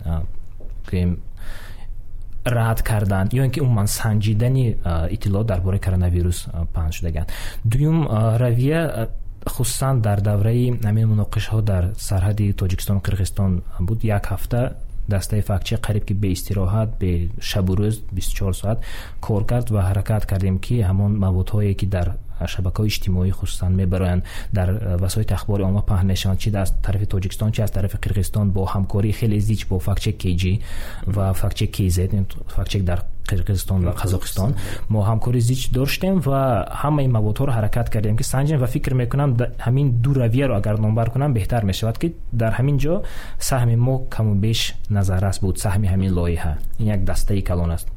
рад 2.45 2.83
карданд 2.83 3.33
ё 3.33 3.45
ин 3.45 3.51
ки 3.51 3.61
умуман 3.61 3.87
санҷидани 3.87 4.77
иттилоот 5.11 5.47
дар 5.47 5.61
бораи 5.61 5.79
коронавирус 5.79 6.47
паҳн 6.75 6.93
шудаганд. 6.93 7.29
Дуюм 7.65 8.09
равия 8.37 9.09
хусусан 9.47 10.01
дар 10.01 10.21
давраи 10.21 10.71
ҳамин 10.83 11.07
муноқишаҳо 11.13 11.61
дар 11.63 11.85
сарҳади 11.97 12.55
тоҷикистону 12.61 13.01
қирғизистон 13.07 13.63
буд 13.81 14.05
як 14.05 14.25
ҳафта 14.33 14.75
дастаи 15.09 15.41
фактчи 15.41 15.75
қариб 15.87 16.05
ки 16.05 16.15
беистироҳат 16.15 16.91
бе 17.01 17.29
шабу 17.41 17.75
рӯз 17.75 17.97
бистчор 18.13 18.55
соат 18.55 18.79
кор 19.21 19.45
кард 19.45 19.71
ва 19.71 19.81
ҳаракат 19.89 20.27
кардем 20.27 20.59
ки 20.59 20.75
ҳамон 20.89 21.13
маводҳое 21.25 21.75
ки 21.75 21.87
дар 21.87 22.09
шабакаҳои 22.47 22.89
иҷтимоӣ 22.89 23.31
хусусан 23.31 23.73
мебароянд 23.81 24.23
дар 24.53 24.69
э, 24.71 24.97
васоити 24.97 25.33
ахбори 25.35 25.63
омма 25.63 25.83
паҳн 25.83 26.07
мешаванд 26.07 26.39
чи 26.39 26.51
аз 26.55 26.71
тарафи 26.83 27.07
тоҷикистон 27.07 27.51
чи 27.53 27.63
аз 27.63 27.71
тарафи 27.71 27.97
қирғизистон 27.97 28.51
бо 28.51 28.67
ҳамкории 28.67 29.13
хеле 29.13 29.41
зич 29.41 29.67
бо 29.67 29.79
фактчек 29.79 30.17
kg 30.23 30.61
ва 31.07 31.35
фактчек 31.35 31.71
kz 31.77 31.99
фактчек 32.47 32.85
дар 32.85 33.05
қирғизистон 33.29 33.85
ва 33.87 33.95
қазоқистон 33.95 34.55
мо 34.89 35.01
ҳамкори 35.07 35.41
зич 35.41 35.71
доштем 35.71 36.21
ва 36.21 36.67
ҳамаи 36.83 37.09
маводҳоро 37.17 37.53
ҳаракат 37.59 37.91
кардем 37.91 38.17
ки 38.17 38.25
санҷем 38.25 38.59
ва 38.59 38.67
фикр 38.67 38.93
мекунам 38.95 39.37
ҳамин 39.67 39.87
ду 40.05 40.11
равияро 40.15 40.55
агар 40.57 40.77
номбар 40.79 41.11
кунам 41.11 41.35
беҳтар 41.35 41.63
мешавад 41.65 41.97
ки 41.99 42.15
дар 42.33 42.53
ҳамин 42.59 42.77
ҷо 42.85 42.95
саҳми 43.39 43.77
мо 43.77 43.97
каму 44.15 44.35
беш 44.35 44.75
назаррас 44.91 45.39
буд 45.45 45.57
саҳми 45.65 45.87
ҳамин 45.93 46.11
лоиҳа 46.19 46.53
ин 46.81 46.87
як 46.97 47.05
дастаи 47.05 47.43
калон 47.43 47.71
аст 47.71 47.89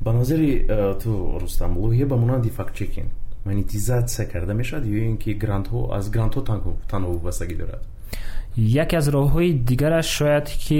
ба 0.00 0.12
назари 0.12 0.50
э, 0.68 0.94
ту 1.02 1.38
рустам 1.40 1.78
лоиҳа 1.82 2.06
ба 2.06 2.16
монанди 2.16 2.50
фактчекинг 2.50 3.08
монетизатсия 3.50 4.24
карда 4.32 4.52
мешавад 4.54 4.84
ё 4.86 4.98
ин 5.10 5.16
ки 5.22 5.30
грантҳо 5.42 5.80
аз 5.98 6.04
грантҳо 6.14 6.40
танҳо 6.92 7.10
вобастагӣ 7.16 7.54
дорад? 7.62 7.82
Яке 8.82 8.94
аз 9.00 9.06
роҳҳои 9.16 9.50
дигараш 9.68 10.06
шояд 10.18 10.46
ки 10.64 10.78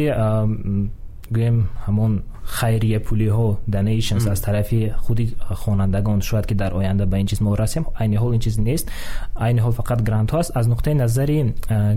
гӯем 1.36 1.58
ҳамон 1.86 2.12
хайрия 2.56 3.00
пулиҳо 3.08 3.48
donations 3.74 4.24
аз 4.32 4.40
тарафи 4.46 4.80
худи 5.04 5.24
хонандагон 5.62 6.20
шояд 6.28 6.46
ки 6.46 6.54
дар 6.54 6.72
оянда 6.80 7.04
ба 7.06 7.16
ин 7.22 7.26
чиз 7.30 7.40
мо 7.40 7.50
расем 7.62 7.84
айни 8.00 8.16
ҳол 8.22 8.32
ин 8.36 8.40
чиз 8.40 8.56
нест. 8.58 8.86
Айни 9.34 9.60
ҳол 9.64 9.74
фақат 9.80 10.00
грантҳо 10.08 10.36
аст. 10.42 10.50
Аз 10.58 10.66
нуқтаи 10.72 10.94
назари 11.02 11.38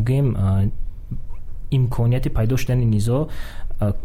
гӯем 0.07 0.27
имконияти 1.77 2.29
пайдо 2.37 2.57
шудани 2.57 2.85
низо 2.85 3.19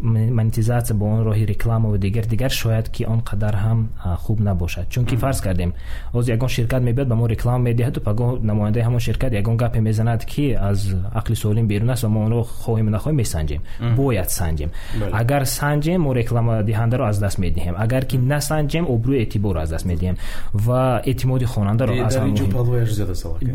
монетизатсия 0.00 0.97
бо 0.97 1.04
он 1.06 1.20
роҳи 1.28 1.44
рекламаву 1.47 1.99
дигар 1.99 2.25
дигар 2.26 2.50
шояд 2.50 2.88
ки 2.88 3.02
он 3.04 3.20
қадар 3.20 3.54
ҳам 3.64 3.88
хуб 4.25 4.40
набошад. 4.40 4.88
Чунки 4.88 5.16
фарз 5.16 5.40
кардем 5.40 5.73
ҳозир 6.14 6.35
ягон 6.37 6.49
ширкат 6.49 6.82
мебиёд 6.82 7.08
ба 7.08 7.14
мо 7.14 7.26
реклама 7.26 7.70
медиҳаду 7.70 8.00
пагоҳ 8.00 8.40
намояндаи 8.42 8.82
ҳамон 8.82 9.00
ширкат 9.00 9.32
ягон 9.32 9.56
гапе 9.56 9.80
мезанад 9.80 10.25
ки 10.25 10.52
аз 10.52 10.78
ақли 11.14 11.35
солим 11.35 11.66
берун 11.66 11.90
аст 11.90 12.02
ва 12.04 12.08
мо 12.08 12.20
онро 12.26 12.42
хоҳему 12.42 12.90
нахоҳем 12.90 13.16
месанҷем. 13.23 13.61
Бояд 13.97 14.30
санҷем. 14.30 14.70
Агар 15.12 15.42
санҷем 15.44 16.00
мо 16.06 16.12
реклама 16.14 16.62
диҳандаро 16.62 17.04
аз 17.11 17.18
даст 17.18 17.38
медиҳем. 17.38 17.75
Агар 17.85 18.04
ки 18.04 18.16
насанҷем 18.18 18.85
обрӯи 18.94 19.18
эътиборро 19.25 19.61
аз 19.61 19.70
даст 19.70 19.87
медиҳем. 19.87 20.16
Ва 20.54 21.02
эътимоди 21.11 21.44
хонандаро 21.44 21.92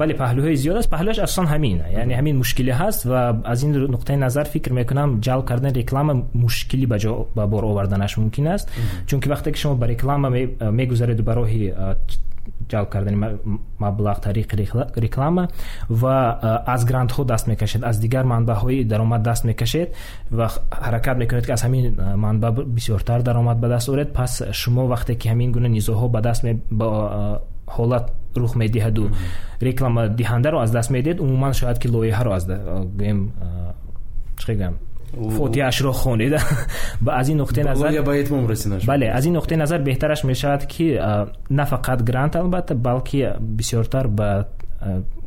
бале 0.01 0.13
паҳлӯҳои 0.13 0.55
зиёд 0.63 0.77
аст. 0.77 0.89
Паҳлӯяш 0.95 1.19
асон 1.19 1.45
ҳамин 1.53 1.77
яъне 2.01 2.13
ҳамин 2.19 2.35
мушкилӣ 2.41 2.73
ҳаст 2.81 3.05
ва 3.11 3.21
аз 3.45 3.63
ин 3.63 3.71
нуқтаи 3.95 4.17
назар 4.25 4.45
фикр 4.45 4.71
мекунам 4.71 5.09
ҷалб 5.21 5.45
кардани 5.45 5.73
реклама 5.81 6.12
реклама 6.13 6.27
мушкилӣ 6.33 6.87
ба 7.35 7.47
бор 7.47 7.63
оварданаш 7.63 8.17
мумкин 8.17 8.47
аст. 8.47 8.69
Чунки 9.07 9.29
вақте 9.29 9.51
ки 9.51 9.59
шумо 9.59 9.75
ба 9.75 9.87
реклама 9.87 10.29
мегузареду 10.29 11.23
ба 11.23 11.33
роҳи 11.35 11.73
ҷалб 12.69 12.89
кардани 12.89 13.17
маблағ 13.79 14.19
тариқи 14.21 14.55
реклама 14.95 15.47
ва 15.89 16.39
аз 16.65 16.85
грантҳо 16.85 17.23
даст 17.25 17.47
мекашед 17.47 17.83
аз 17.83 17.99
дигар 17.99 18.25
манбаъҳои 18.25 18.83
даромад 18.83 19.21
даст 19.21 19.43
мекашед 19.43 19.93
ва 20.31 20.49
ҳаракат 20.71 21.17
мекунед 21.17 21.45
ки 21.45 21.51
аз 21.51 21.63
ҳамин 21.63 22.17
манбаъ 22.17 22.51
бисёртар 22.51 23.21
даромад 23.21 23.59
ба 23.59 23.67
даст 23.67 23.89
оред. 23.89 24.13
Пас 24.13 24.43
шумо 24.51 24.87
вақте 24.87 25.15
ки 25.15 25.27
ҳамин 25.29 25.51
гуна 25.51 25.67
низоҳо 25.67 26.09
ба 26.09 26.21
даст 26.21 26.43
ҳолат 27.67 28.11
рух 28.35 28.55
медиҳаду 28.55 29.09
реклама 29.61 30.09
диҳандаро 30.09 30.57
аз 30.59 30.71
даст 30.71 30.89
медиҳед. 30.91 31.19
Умуман 31.19 31.53
шояд 31.53 31.79
ки 31.79 31.87
лоиҳаро 31.87 32.31
аз 32.31 32.47
гӯем 32.99 33.19
чӣ 34.37 34.55
гӯям 34.59 34.75
фотиҳашро 35.13 35.91
хонед 35.91 36.33
аз 37.07 37.27
ин 37.29 37.37
нуқтаи 37.41 37.63
назарбале 37.63 39.07
аз 39.17 39.25
ин 39.25 39.33
нуқтаи 39.37 39.57
назар 39.63 39.79
беҳтараш 39.81 40.23
мешавад 40.23 40.65
ки 40.65 40.85
на 41.49 41.65
фақат 41.65 42.03
грант 42.03 42.35
албатта 42.35 42.75
балки 42.75 43.19
бисёртар 43.39 44.07
ба 44.07 44.47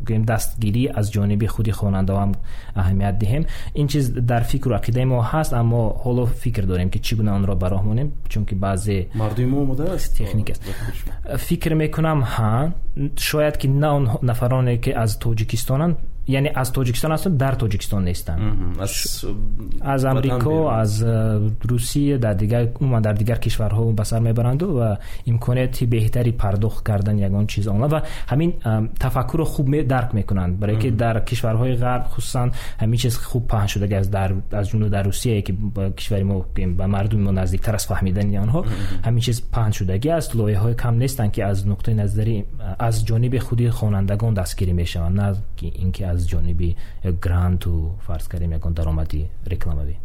гӯем 0.06 0.24
дастгирӣ 0.30 0.84
аз 0.98 1.06
ҷониби 1.14 1.46
худи 1.54 1.72
хонандао 1.78 2.16
ҳам 2.22 2.32
аҳамият 2.80 3.16
диҳем 3.22 3.44
ин 3.80 3.86
чиз 3.92 4.04
дар 4.30 4.42
фикру 4.52 4.72
ақидаи 4.80 5.06
мо 5.12 5.18
ҳаст 5.32 5.52
аммо 5.60 5.82
ҳоло 6.04 6.24
фикр 6.42 6.64
дорем 6.70 6.88
ки 6.92 6.98
чӣ 7.06 7.12
гуна 7.18 7.32
онро 7.38 7.54
бароҳ 7.64 7.82
монем 7.90 8.08
чунки 8.32 8.54
баъзе 8.64 8.98
мардуми 9.22 9.48
мо 9.52 9.58
омодааст 9.66 10.08
техникаст 10.20 10.62
фикр 11.48 11.72
мекунам 11.82 12.20
ҳа 12.34 12.52
шояд 13.28 13.54
ки 13.60 13.66
на 13.82 13.88
он 13.96 14.04
нафароне 14.30 14.74
ки 14.84 14.90
аз 15.02 15.10
тоҷикистонанд 15.24 15.94
яъне 16.28 16.52
аз 16.54 16.72
тоҷикистон 16.72 17.10
ҳастанд 17.12 17.36
дар 17.36 17.54
тоҷикистон 17.54 18.02
нестанд 18.04 18.40
аз 19.80 20.04
амрико 20.04 20.68
аз 20.68 21.00
э, 21.02 21.50
русия 21.70 22.18
дар 22.18 22.34
дигар 22.34 22.68
умуман 22.80 23.02
дар 23.02 23.14
дигар 23.14 23.38
кишварҳо 23.38 23.92
ба 23.92 24.04
сар 24.04 24.20
мебаранду 24.20 24.66
ва 24.72 24.98
имконияти 25.26 25.86
беҳтари 25.86 26.32
пардохт 26.32 26.84
кардан 26.84 27.18
ягон 27.18 27.46
чиз 27.46 27.66
онлайн 27.66 27.90
ва 27.90 28.02
ҳамин 28.30 28.50
э, 28.64 28.88
тафаккурро 28.98 29.44
хуб 29.44 29.66
дарк 29.86 30.12
мекунанд 30.12 30.58
барое 30.58 30.78
ки 30.78 30.90
дар 30.90 31.16
кишварҳои 31.28 31.74
ғарб 31.84 32.04
хусусан 32.14 32.52
ҳамин 32.80 32.96
чиз 32.96 33.16
хуб 33.16 33.44
паҳн 33.52 33.68
шудагааст 33.74 34.14
аз 34.52 34.66
ҷумла 34.70 34.88
дар 34.88 35.04
русие 35.04 35.42
ки 35.42 35.52
ба 35.52 35.90
кишвари 35.90 36.24
мо 36.24 36.44
ба 36.78 36.86
мардуми 36.86 37.22
мо 37.22 37.32
наздиктар 37.32 37.74
аз 37.74 37.86
фаҳмидани 37.90 38.38
онҳо 38.44 38.60
ҳамин 39.06 39.20
чиз 39.26 39.38
паҳн 39.54 39.72
шудагӣ 39.78 40.10
аст 40.18 40.30
лоиҳаҳои 40.34 40.74
кам 40.82 40.94
нестанд 40.98 41.30
ки 41.34 41.40
аз 41.40 41.58
нуқтаи 41.72 41.94
назари 42.02 42.44
аз 42.78 42.94
ҷониби 43.08 43.38
худи 43.38 43.66
хонандагон 43.78 44.34
дастгирӣ 44.34 44.72
мешаванд 44.82 45.16
на 45.16 45.26
ин 45.84 45.92
ки 45.92 46.02
аз 46.16 46.22
ҷониби 46.32 46.76
гранту 47.24 47.72
фарз 48.06 48.26
кардем 48.28 48.52
ягон 48.58 48.72
даромади 48.74 49.28
рекламавӣ. 49.52 49.96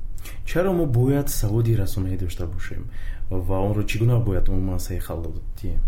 Чаро 0.46 0.72
мо 0.74 0.86
бояд 0.86 1.28
саводи 1.30 1.76
расонаӣ 1.76 2.18
дошта 2.18 2.46
бошем? 2.46 2.84
Ва 3.30 3.58
онро 3.68 3.84
чӣ 3.90 3.96
гуна 4.00 4.20
бояд 4.20 4.50
умуман 4.50 4.80
саҳихал 4.80 5.20
додем 5.26 5.80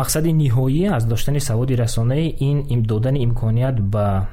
мақсади 0.00 0.30
ниҳоӣ 0.42 0.82
аз 0.96 1.04
доштани 1.06 1.40
саводи 1.40 1.74
расонаӣ 1.76 2.26
ин 2.48 2.82
додани 2.82 3.18
имконият 3.26 3.76
ба 3.80 4.26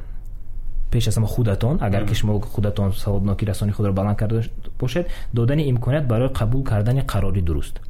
пеш 0.91 1.07
аз 1.07 1.15
ҳама 1.17 1.27
худатон 1.27 1.75
агар 1.81 2.03
ки 2.05 2.15
шумо 2.15 2.41
худатон 2.41 2.93
саводноки 2.93 3.45
расони 3.45 3.71
худро 3.71 3.93
баланд 3.93 4.17
карда 4.17 4.43
бошед 4.79 5.07
додани 5.33 5.63
имконият 5.71 6.05
барои 6.07 6.29
қабул 6.39 6.63
кардани 6.63 7.01
қарори 7.01 7.41
дуруст 7.41 7.81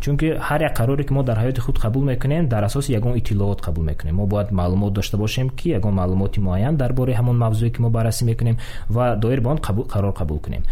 чунки 0.00 0.26
ҳар 0.38 0.60
як 0.62 0.78
қароре 0.78 1.04
ки 1.04 1.12
мо 1.12 1.22
дар 1.22 1.38
ҳаёти 1.38 1.60
худ 1.60 1.78
қабул 1.78 2.04
мекунем 2.04 2.48
дар 2.48 2.64
асоси 2.64 2.92
ягон 2.92 3.16
иттилоот 3.16 3.60
қабул 3.60 3.84
мекунем. 3.84 4.16
Мо 4.16 4.26
бояд 4.26 4.50
маълумот 4.52 4.92
дошта 4.92 5.16
бошем 5.16 5.50
ки 5.50 5.68
ягон 5.70 5.94
маълумоти 5.94 6.40
муайян 6.40 6.76
дар 6.76 6.92
бораи 6.92 7.14
ҳамон 7.14 7.36
мавзӯе 7.36 7.70
ки 7.70 7.80
мо 7.82 7.90
баррасӣ 7.90 8.24
мекунем 8.24 8.56
ва 8.88 9.16
доир 9.16 9.40
ба 9.40 9.50
он 9.50 9.58
қарор 9.58 10.14
қабул 10.16 10.40
кунем 10.40 10.62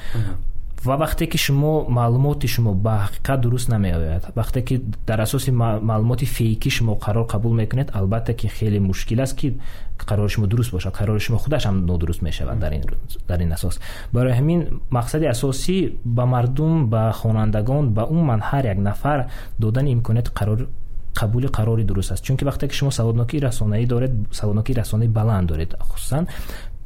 ва 0.87 0.97
вақте 0.97 1.27
ки 1.27 1.39
шумо 1.39 1.87
маълумоти 1.89 2.47
шумо 2.47 2.73
ба 2.75 3.09
ҳақиқат 3.09 3.41
дуруст 3.41 3.69
намеояд 3.69 4.25
вақте 4.37 4.63
ки 4.65 4.81
дар 5.07 5.21
асоси 5.21 5.51
маълумоти 5.51 6.27
фейкӣ 6.27 6.71
шумо 6.71 6.93
қарор 7.05 7.27
қабул 7.27 7.55
мекунед 7.55 7.91
албатта 7.95 8.35
ки 8.35 8.47
хеле 8.49 8.81
мушкил 8.81 9.21
аст 9.21 9.37
ки 9.37 9.59
қарори 9.99 10.29
шумо 10.29 10.47
дуруст 10.47 10.71
бошад 10.71 10.95
қарори 10.95 11.19
шумо 11.19 11.39
худаш 11.39 11.65
ҳам 11.67 11.87
нодуруст 11.87 12.23
мешавад 12.23 12.59
дар 12.59 13.41
ин 13.41 13.53
асос. 13.53 13.81
Барои 14.13 14.33
ҳамин 14.33 14.81
мақсади 14.91 15.27
асосӣ 15.27 15.93
ба 16.05 16.25
мардум 16.27 16.87
ба 16.89 17.13
хонандагон 17.13 17.91
ба 17.91 18.03
умуман 18.05 18.41
ҳар 18.41 18.65
як 18.67 18.79
нафар 18.79 19.27
додани 19.59 19.91
имконияти 19.93 20.31
қарор 20.31 20.69
қабули 21.15 21.49
қарори 21.49 21.85
дуруст 21.85 22.13
аст. 22.13 22.25
Чунки 22.25 22.45
вақте 22.45 22.69
ки 22.69 22.75
шумо 22.75 22.91
саводнокии 22.91 23.41
расонаӣ 23.41 23.87
доред 23.87 24.13
саводнокии 24.33 24.75
расонаи 24.75 25.09
баланд 25.09 25.49
доред 25.49 25.75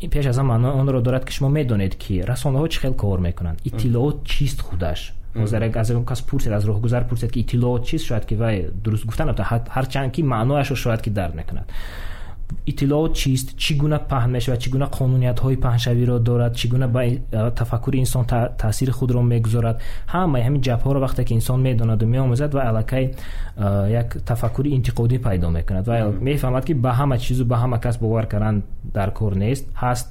хусусан 0.00 0.10
пеш 0.10 0.26
аз 0.26 0.36
ҳама 0.36 0.54
онро 0.80 1.00
дорад 1.00 1.24
ки 1.24 1.32
шумо 1.32 1.48
медонед 1.48 1.94
ки 1.96 2.22
расонаҳо 2.22 2.68
чӣ 2.68 2.80
хел 2.80 2.94
кор 2.94 3.20
мекунанд? 3.20 3.60
Иттилоот 3.64 4.24
чист 4.24 4.60
худаш 4.60 5.12
ҳозир 5.34 5.62
аз 5.76 5.90
ягон 5.90 6.04
кас 6.04 6.22
пурсед 6.22 6.52
аз 6.52 6.64
роҳгузар 6.64 7.08
пурсед 7.08 7.32
ки 7.32 7.40
иттилоот 7.40 7.84
чист 7.84 8.06
шояд 8.06 8.26
ки 8.26 8.34
вай 8.34 8.68
дуруст 8.84 9.04
гуфта 9.06 9.24
ҳарчанд 9.76 10.12
ки 10.12 10.22
маънояшро 10.22 10.76
шояд 10.76 11.02
ки 11.02 11.10
дарк 11.10 11.34
мекунад 11.34 11.66
иттилоот 12.66 13.12
чист 13.14 13.56
чӣ 13.62 13.72
гуна 13.80 13.98
паҳн 14.10 14.30
мешавад 14.36 14.60
чӣ 14.62 14.70
гуна 14.70 14.86
қонуниятҳои 14.98 15.56
паҳншавиро 15.66 16.18
дорад 16.18 16.52
чӣ 16.58 16.68
гуна 16.68 16.88
ба 16.88 17.02
тафаккури 17.58 17.98
инсон 17.98 18.24
таъсири 18.62 18.90
худро 18.90 19.22
мегузорад. 19.22 19.76
Ҳамаи 20.14 20.42
ҳамин 20.46 20.60
ҷабҳоро 20.68 20.98
вақте 21.06 21.24
ки 21.24 21.34
инсон 21.34 21.60
медонаду 21.62 22.06
меомӯзад 22.06 22.54
ва 22.54 22.62
аллакай 22.70 23.14
як 24.00 24.08
тафаккури 24.30 24.70
интиқодӣ 24.78 25.18
пайдо 25.26 25.50
мекунад. 25.50 25.86
Ва 25.86 26.12
мефаҳмад 26.28 26.64
ки 26.64 26.74
ба 26.74 26.90
ҳама 26.98 27.18
чизу 27.18 27.44
ба 27.44 27.56
ҳама 27.62 27.80
кас 27.80 27.96
бовар 27.98 28.26
кардан 28.26 28.62
дар 28.94 29.10
кор 29.12 29.34
нест. 29.34 29.64
Ҳаст 29.82 30.06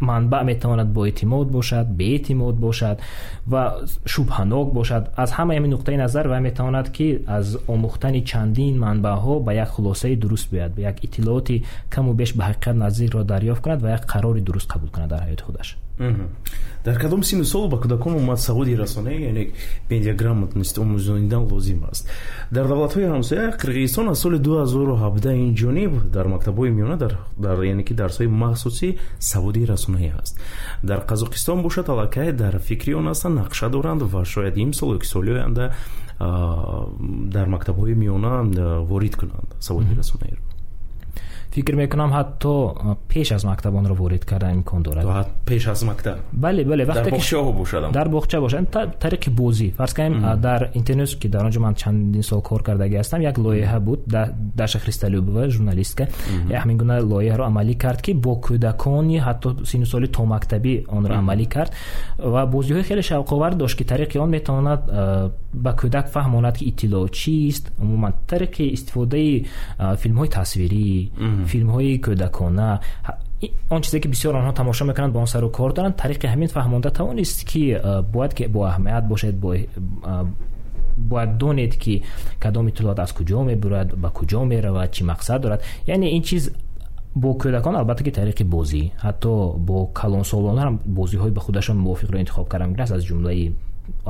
манбаъ 0.00 0.44
метавонад 0.44 0.88
боэътимод 0.92 1.48
бошад 1.50 1.86
беэътимод 1.98 2.56
бошад 2.56 3.00
ва 3.46 3.62
шубҳанок 4.06 4.72
бошад. 4.72 5.02
аз 5.16 5.30
ҳамаи 5.32 5.56
ҳамин 5.58 5.70
нуқтаи 5.76 5.96
назар 5.96 6.26
вай 6.28 6.40
метавонад 6.40 6.90
ки 6.96 7.06
аз 7.26 7.56
омӯхтани 7.74 8.24
чандин 8.30 8.74
манбаъҳо 8.84 9.34
ба 9.46 9.52
як 9.64 9.68
хулосаи 9.68 10.16
дуруст 10.16 10.46
биёяд 10.52 10.72
ба 10.76 10.80
як 10.80 11.04
иттилооти 11.04 11.64
каму 11.90 12.12
беш 12.14 12.30
ба 12.36 12.42
ҳақиқат 12.48 12.76
наздикро 12.84 13.24
дарёфт 13.24 13.62
кунад 13.62 13.82
ва 13.82 13.90
як 13.90 14.02
қарори 14.12 14.40
дуруст 14.40 14.68
қабул 14.72 14.90
кунад 14.90 15.10
дар 15.10 15.22
ҳаёти 15.26 15.42
худаш 15.42 15.76
дар 16.84 16.98
кадом 16.98 17.22
синну 17.22 17.44
сол 17.44 17.68
ба 17.68 17.78
кӯдакон 17.78 18.16
омад 18.16 18.40
саводи 18.40 18.76
расонаи 18.76 19.22
яъне 19.22 19.52
медиаграмотности 19.90 20.78
омӯзонидан 20.80 21.44
лозим 21.50 21.84
аст. 21.90 22.08
Дар 22.50 22.66
давлатҳои 22.66 23.10
ҳамсоя 23.12 23.56
қирғизистон 23.60 24.10
аз 24.10 24.18
соли 24.20 24.38
2017 24.38 25.34
инҷониб 25.48 25.92
дар 26.10 26.26
мактабҳои 26.26 26.70
миёна 26.70 26.96
яъне 27.64 27.84
ки 27.84 27.94
дарсҳои 27.94 28.26
махсуси 28.26 28.98
саводи 29.18 29.66
расонаӣ 29.66 30.12
аст. 30.22 30.40
Дар 30.82 31.04
қазоқистон 31.10 31.62
бошад 31.62 31.88
аллакай 31.88 32.32
дар 32.32 32.58
фикри 32.58 32.94
он 32.94 33.08
ҳастанд 33.08 33.38
нақша 33.40 33.68
доранд 33.70 34.02
ва 34.02 34.24
шояд 34.24 34.56
имсол 34.56 34.94
ё 34.94 34.98
ки 34.98 35.06
соли 35.06 35.30
оянда 35.30 35.74
дар 36.18 37.46
мактабҳои 37.48 37.94
миёна 37.94 38.82
ворид 38.90 39.16
кунанд 39.16 39.50
саводи 39.60 39.94
расонаиро 39.94 40.47
фикр 41.50 41.74
мекунам 41.74 42.10
ҳатто 42.12 42.52
пеш 43.08 43.32
аз 43.32 43.44
мактаб 43.44 43.74
онро 43.74 43.94
ворид 43.94 44.24
кардан 44.24 44.52
имкон 44.54 44.82
дорад. 44.82 45.26
Пеш 45.46 45.66
аз 45.66 45.82
мактаб. 45.82 46.18
Бале 46.32 46.64
бале 46.64 46.84
дар 46.86 48.08
бохчаҳо 48.08 48.40
бошад 48.40 48.64
тариқи 49.00 49.30
бозӣ. 49.30 49.70
Фарз 49.72 49.92
кардем 49.94 50.40
дар 50.40 50.70
интернет 50.74 51.08
ки 51.20 51.28
дар 51.28 51.44
он 51.44 51.50
ҷо 51.50 51.60
ман 51.60 51.74
чандин 51.74 52.22
сол 52.22 52.42
кор 52.42 52.62
кардагӣ 52.62 52.96
ҳастам 53.02 53.20
як 53.22 53.38
лоиҳа 53.38 53.80
буд 53.80 54.00
даша 54.56 54.78
христалюбова 54.78 55.48
журналистка. 55.48 56.08
Ҳамин 56.50 56.76
гуна 56.76 57.00
лоиҳаро 57.00 57.44
амалӣ 57.50 57.74
кард 57.74 58.00
ки 58.02 58.12
бо 58.14 58.40
кӯдакони 58.46 59.18
ҳатто 59.26 59.64
сину 59.64 59.86
соли 59.86 60.08
то 60.08 60.22
мактабӣ 60.24 60.84
онро 60.88 61.14
амалӣ 61.14 61.46
кард. 61.46 61.72
Ва 62.18 62.46
бозиҳои 62.46 62.82
хеле 62.82 63.02
шавқовар 63.02 63.54
дошт 63.54 63.76
ки 63.78 63.84
тариқи 63.84 64.18
он 64.18 64.30
метавонад 64.30 64.80
ба 65.52 65.72
кӯдак 65.80 66.06
фаҳмонад 66.14 66.56
ки 66.58 66.64
иттилоъ 66.70 67.08
чист 67.08 67.72
умуман 67.82 68.12
тариқи 68.30 68.64
истифодаи 68.76 69.46
филмҳои 70.02 70.28
тасвирӣ 70.28 71.10
филмҳои 71.50 72.00
кӯдакона. 72.04 72.80
Он 73.70 73.80
чизе 73.82 74.00
ки 74.00 74.08
бисёр 74.08 74.34
онҳо 74.34 74.52
тамошо 74.52 74.84
мекунанд 74.84 75.12
ба 75.12 75.20
он 75.20 75.26
сару 75.26 75.48
кор 75.50 75.72
доранд 75.72 75.96
тариқи 75.96 76.26
ҳамин 76.26 76.48
фаҳмонда 76.56 76.90
тавонист 76.90 77.44
ки 77.50 77.78
бояд 78.12 78.34
ки 78.34 78.44
боаҳамият 78.46 79.04
бошед 79.08 79.34
бояд 81.10 81.36
донед 81.38 81.76
ки 81.82 82.02
кадом 82.40 82.68
иттилоот 82.68 82.98
аз 82.98 83.12
куҷо 83.12 83.44
мебурад 83.44 83.88
ба 84.02 84.08
куҷо 84.10 84.44
меравад 84.44 84.90
чӣ 84.92 85.02
мақсад 85.04 85.38
дорад. 85.40 85.62
Яъне 85.86 86.08
ин 86.16 86.22
чиз 86.22 86.50
бо 87.14 87.28
кӯдакон 87.42 87.74
албатта 87.76 88.04
ки 88.04 88.10
тариқи 88.10 88.44
бозӣ. 88.44 88.92
Ҳатто 89.04 89.56
бо 89.58 89.86
калонсолонам 89.86 90.80
бозиҳои 90.98 91.30
ба 91.30 91.40
худашон 91.40 91.76
мувофиқро 91.84 92.18
интихоб 92.18 92.48
кардан 92.48 92.68
мегиранд 92.70 92.92
аз 92.92 93.04
ҷумлаи 93.04 93.52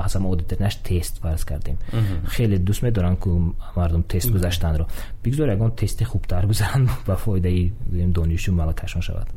ҳасан 0.07 0.25
одитаринаш 0.33 0.77
тест 0.77 1.21
фарз 1.23 1.45
кардем. 1.45 1.77
Хеле 2.35 2.59
дӯст 2.59 2.83
медоранд 2.83 3.19
ку 3.19 3.55
мардум 3.77 4.03
тест 4.03 4.31
гузаштанро. 4.31 4.87
Бигзор 5.23 5.49
ягон 5.49 5.73
тести 5.73 6.05
хубтар 6.05 6.47
гузаранд 6.47 6.89
ба 7.07 7.17
фоидаи 7.17 7.73
донишу 7.89 8.53
малакашон 8.53 9.03
шавад. 9.03 9.29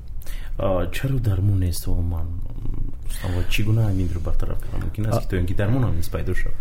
Чаро 0.91 1.19
дармон 1.19 1.60
нест 1.60 1.88
умуман 1.88 2.28
чӣ 3.50 3.63
гуна 3.63 3.82
ҳаминро 3.89 4.19
бартараф 4.19 4.60
кардан 4.62 4.82
мумкин 4.82 5.06
аст 5.06 5.21
ки 5.21 5.30
то 5.30 5.36
ин 5.38 5.45
ки 5.45 5.54
дармон 5.54 5.84
ҳам 5.84 5.95
нест 5.95 6.12
пайдо 6.12 6.34
шавад. 6.36 6.56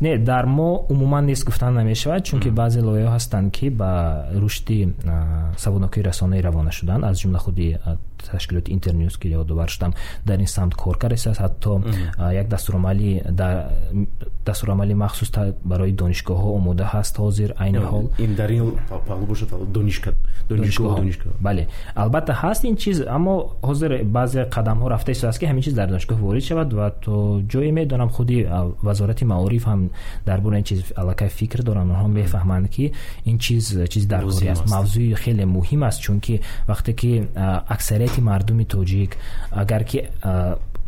Не 0.00 0.18
дар 0.18 0.46
мо 0.46 0.86
умуман 0.88 1.26
нест 1.26 1.44
гуфтан 1.44 1.74
намешавад 1.74 2.24
чунки 2.24 2.50
баъзе 2.50 2.80
лоиҳаҳо 2.80 3.14
ҳастанд 3.16 3.52
ки 3.56 3.70
ба 3.70 3.90
рушди 4.42 4.94
саводнокии 5.56 6.02
расонаӣ 6.02 6.40
равона 6.42 6.72
шуданд 6.72 7.04
аз 7.04 7.16
ҷумла 7.22 7.38
худи 7.38 7.78
ташкилоти 8.30 8.72
интернюс 8.72 9.16
ки 9.18 9.28
ёдовар 9.28 9.68
шудам 9.68 9.92
дар 10.24 10.38
ин 10.40 10.46
самт 10.46 10.74
кор 10.74 10.98
кардааст 10.98 11.40
ҳатто 11.40 11.82
як 12.32 12.48
дастурамалӣ 12.48 13.10
дастурамалӣ 14.46 14.94
махсус 14.94 15.30
барои 15.64 15.92
донишгоҳҳо 15.92 16.48
омода 16.58 16.84
ҳаст 16.94 17.14
ҳозир 17.18 17.50
айни 17.58 17.78
ҳол. 17.78 18.10
бале 21.40 21.68
албатта 21.94 22.32
ҳаст 22.42 22.64
ин 22.64 22.76
чиз 22.76 22.98
аммо 23.16 23.34
ҳозир 23.62 23.90
баъзе 24.04 24.42
қадамҳо 24.56 24.86
рафта 24.94 25.10
истодааст 25.12 25.38
ки 25.40 25.46
ҳамин 25.50 25.62
чиз 25.66 25.74
дар 25.74 25.88
донишгоҳ 25.88 26.18
ворид 26.26 26.44
шавад 26.44 26.72
ва 26.72 26.90
то 27.04 27.42
ҷое 27.52 27.70
медонам 27.78 28.10
худи 28.16 28.38
вазорати 28.82 29.24
маориф 29.24 29.64
ҳам 29.66 29.90
дар 30.26 30.40
бораи 30.40 30.58
ин 30.58 30.64
чиз 30.64 30.80
аллакай 30.96 31.28
фикр 31.28 31.62
доранд 31.62 31.90
онҳо 31.94 32.08
мефаҳманд 32.20 32.66
ки 32.74 32.92
ин 33.30 33.38
чиз 33.38 33.64
чизи 33.92 34.06
даркорӣ 34.14 34.48
аст. 34.52 34.66
мавзӯи 34.74 35.14
хеле 35.22 35.44
муҳим 35.56 35.82
аст 35.88 36.00
чунки 36.04 36.34
вақте 36.70 36.92
ки 37.00 37.10
аксарияти 37.74 38.11
мардуми 38.20 38.64
тоҷик 38.64 39.16
агар 39.50 39.84
ки 39.84 40.08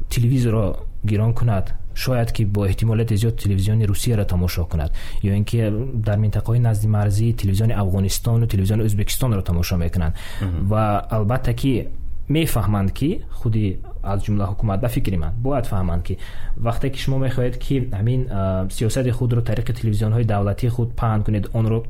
телевизорро 0.09 0.77
гирон 1.05 1.35
кунад 1.35 1.75
шояд 1.95 2.33
ки 2.33 2.45
бо 2.45 2.67
эҳтимолияти 2.67 3.15
зиёд 3.17 3.37
телевизиони 3.43 3.85
русияро 3.85 4.25
тамошо 4.25 4.65
кунад 4.65 4.93
ё 5.23 5.33
ин 5.37 5.45
ки 5.45 5.59
дар 6.07 6.19
минтақаҳои 6.19 6.59
назди 6.59 6.89
марзӣ 6.89 7.33
телевизиони 7.33 7.73
афғонистону 7.73 8.47
телевизиони 8.47 8.83
ӯзбекистонро 8.85 9.43
тамошо 9.43 9.77
мекунанд. 9.77 10.15
Ва 10.63 11.07
албатта 11.11 11.55
ки 11.55 11.89
мефаҳманд 12.29 12.93
ки 12.93 13.23
худи 13.31 13.79
аз 14.03 14.23
ҷумла 14.25 14.47
ҳукумат 14.51 14.81
ба 14.81 14.89
фикри 14.89 15.17
ман 15.17 15.33
бояд 15.39 15.67
фаҳманд 15.67 16.03
ки 16.03 16.19
вақте 16.57 16.91
ки 16.91 16.99
шумо 16.99 17.19
мехоҳед 17.19 17.59
ки 17.59 17.75
ҳамин 17.93 18.21
сиёсати 18.71 19.11
худро 19.11 19.41
тариқи 19.41 19.73
телевизионҳои 19.81 20.25
давлатии 20.25 20.69
худ 20.69 20.89
паҳн 21.01 21.23
кунед 21.23 21.45
онро 21.53 21.85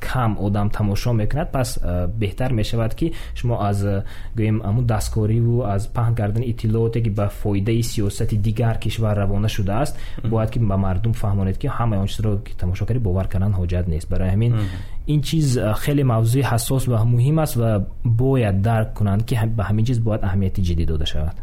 кам 0.00 0.36
одам 0.40 0.70
тамошо 0.70 1.12
мекунад 1.12 1.52
пас 1.52 1.78
э, 1.82 2.06
беҳтар 2.06 2.52
мешавад 2.52 2.94
ки 2.94 3.12
шумо 3.34 3.54
аз 3.60 3.84
э, 3.84 4.02
гӯем 4.36 4.62
амун 4.64 4.84
дасткориву 4.86 5.62
аз 5.62 5.86
паҳн 5.86 6.14
кардани 6.14 6.46
иттилооте 6.46 7.02
ки 7.02 7.10
ба 7.10 7.28
фоидаи 7.28 7.82
сиёсати 7.82 8.36
дигар 8.36 8.78
кишвар 8.78 9.16
равона 9.16 9.48
шудааст 9.48 9.96
бояд 10.24 10.50
ки 10.50 10.58
ба 10.58 10.76
мардум 10.76 11.12
фаҳмонед 11.12 11.58
ки 11.58 11.66
ҳамаи 11.66 11.98
он 11.98 12.06
чизро 12.06 12.38
ки 12.46 12.52
тамошо 12.56 12.86
кардӣ 12.86 13.00
бовар 13.00 13.28
кардан 13.28 13.52
ҳоҷат 13.52 13.86
нест. 13.88 14.08
Барои 14.10 14.30
ҳамин 14.34 14.52
ин 15.06 15.22
чиз 15.22 15.56
э, 15.56 15.74
хеле 15.82 16.04
мавзӯи 16.04 16.42
ҳассос 16.42 16.88
ва 16.88 17.04
муҳим 17.04 17.38
аст 17.44 17.56
ва 17.56 17.86
бояд 18.04 18.62
дарк 18.62 18.94
кунанд 18.98 19.22
ки 19.28 19.34
ба 19.58 19.62
ҳамин 19.68 19.84
чиз 19.84 19.98
бояд 19.98 20.22
аҳамияти 20.24 20.60
ҷиддӣ 20.62 20.86
дода 20.86 21.06
шавад. 21.06 21.36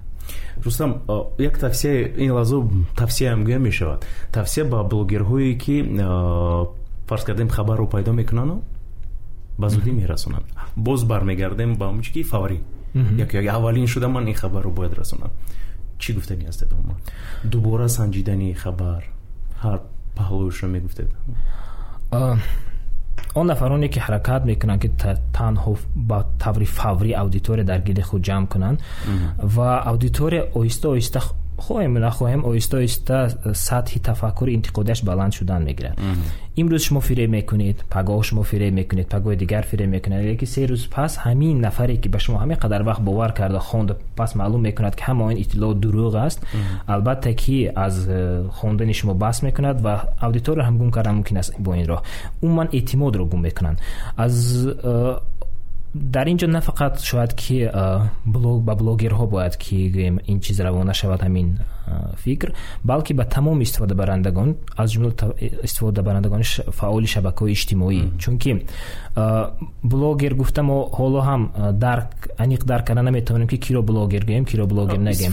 Рустам 0.66 1.02
як 1.38 1.58
тавсия 1.58 1.94
ин 2.18 2.32
лаҳзо 2.38 2.58
тавсияам 2.96 3.44
гӯям 3.48 3.62
мешавад. 3.70 4.06
Тавсия 4.32 4.66
ба 4.66 4.84
блогерҳое 4.84 5.54
ки 5.64 5.76
фарз 7.08 7.24
кардем 7.24 7.50
хабарро 7.50 7.86
пайдо 7.88 8.14
мекунану 8.14 8.62
ба 9.58 9.70
зудӣ 9.70 9.92
мерасонанд 9.92 10.46
боз 10.76 11.04
бармегардем 11.04 11.76
ба 11.76 11.86
он 11.88 12.02
ки 12.02 12.24
фаврӣ 12.24 12.60
як 13.18 13.36
аввалин 13.36 13.88
шуда 13.88 14.08
ман 14.08 14.28
ин 14.28 14.34
хабарро 14.34 14.70
бояд 14.70 14.94
расонам 14.94 15.32
чӣ 16.00 16.14
гуфтани 16.14 16.46
ҳастед 16.46 16.74
ома 16.74 16.96
дубора 17.44 17.88
санҷидани 17.88 18.54
хабар 18.54 19.04
ҳар 19.64 19.80
паҳлӯшро 20.18 20.68
мегуфтед 20.68 21.10
он 23.36 23.48
нафароне 23.48 23.88
ки 23.90 24.00
ҳаракат 24.00 24.46
мекунанд 24.46 24.82
ки 24.82 24.90
танҳо 25.38 25.78
ба 25.96 26.26
таври 26.40 26.66
фаврӣ 26.66 27.12
аудитория 27.24 27.66
дар 27.66 27.80
гирди 27.88 28.02
худ 28.02 28.22
ҷамъ 28.30 28.48
кунанд 28.54 28.78
ва 29.56 29.70
аудитория 29.92 30.44
оҳиста 30.60 30.86
оҳиста 30.94 31.20
хоҳем 31.66 31.94
нахоҳем 32.08 32.42
оҳиста 32.50 32.76
оҳиста 32.82 33.18
сатҳи 33.68 34.00
тафаккури 34.10 34.52
интиқодиаш 34.58 35.00
баланд 35.10 35.34
шудан 35.38 35.62
мегирад 35.70 35.96
имрӯз 36.62 36.82
шумо 36.88 37.02
фиреб 37.08 37.30
мекунед 37.38 37.78
пагоҳ 37.94 38.22
шумо 38.28 38.44
фиреб 38.52 38.74
мекунед 38.80 39.08
пагоҳи 39.14 39.38
дигар 39.44 39.64
фиреб 39.72 39.90
мекунед 39.96 40.22
леки 40.30 40.46
се 40.54 40.62
рӯз 40.70 40.84
пас 40.96 41.12
ҳамин 41.26 41.56
нафаре 41.66 41.96
ки 42.02 42.10
ба 42.10 42.20
шумо 42.20 42.38
ҳамин 42.44 42.58
қадар 42.64 42.82
вақт 42.90 43.02
бовар 43.10 43.32
карда 43.40 43.60
хонда 43.60 43.94
пас 44.16 44.32
маълум 44.36 44.62
мекунад 44.62 44.96
ки 44.96 45.04
ҳама 45.08 45.24
он 45.30 45.36
иттилоот 45.44 45.78
дурӯғ 45.84 46.16
аст 46.28 46.40
албатта 46.94 47.34
ки 47.42 47.58
аз 47.76 47.96
э, 48.08 48.48
хондани 48.58 48.94
шумо 49.00 49.14
баҳс 49.24 49.38
мекунад 49.48 49.82
ва 49.82 49.94
аудитория 50.20 50.64
ҳам 50.68 50.78
гум 50.78 50.92
кардан 50.92 51.16
мумкин 51.16 51.38
аст 51.38 51.54
бо 51.60 51.72
ин 51.76 51.86
роҳ 51.92 52.02
умуман 52.42 52.68
эътимодро 52.72 53.26
гум 53.26 53.42
мекунанд 53.42 53.78
аз 54.18 54.34
э, 54.66 55.16
дар 55.94 56.28
ин 56.28 56.38
ҷо 56.38 56.48
на 56.48 56.62
фақат 56.62 57.00
шояд 57.02 57.34
ки 57.34 57.70
блог 58.26 58.64
ба 58.64 58.76
блогерҳо 58.76 59.28
бояд 59.28 59.58
ки 59.58 59.76
ин 60.28 60.40
чиз 60.40 60.60
равона 60.60 60.94
шавад 60.94 61.22
ҳамин 61.22 61.60
фикр 62.16 62.54
балки 62.84 63.14
ба 63.14 63.26
тамоми 63.26 63.64
истифодабарандагон 63.64 64.56
аз 64.76 64.92
ҷумла 64.94 65.12
истифодабарандагони 65.64 66.44
фаъоли 66.80 67.08
шабакаҳои 67.08 67.54
иҷтимоӣ 67.54 68.02
чунки 68.20 68.52
блогер 69.84 70.34
гуфта 70.36 70.62
мо 70.64 70.78
ҳоло 70.98 71.20
ҳам 71.30 71.42
дарк 71.86 72.12
аниқ 72.38 72.66
дарк 72.66 72.86
карда 72.88 73.02
наметавонем 73.02 73.48
ки 73.48 73.58
киро 73.58 73.82
блогер 73.82 74.24
гӯем 74.26 74.46
киро 74.46 74.66
блогер 74.68 75.00
нагӯем. 75.00 75.32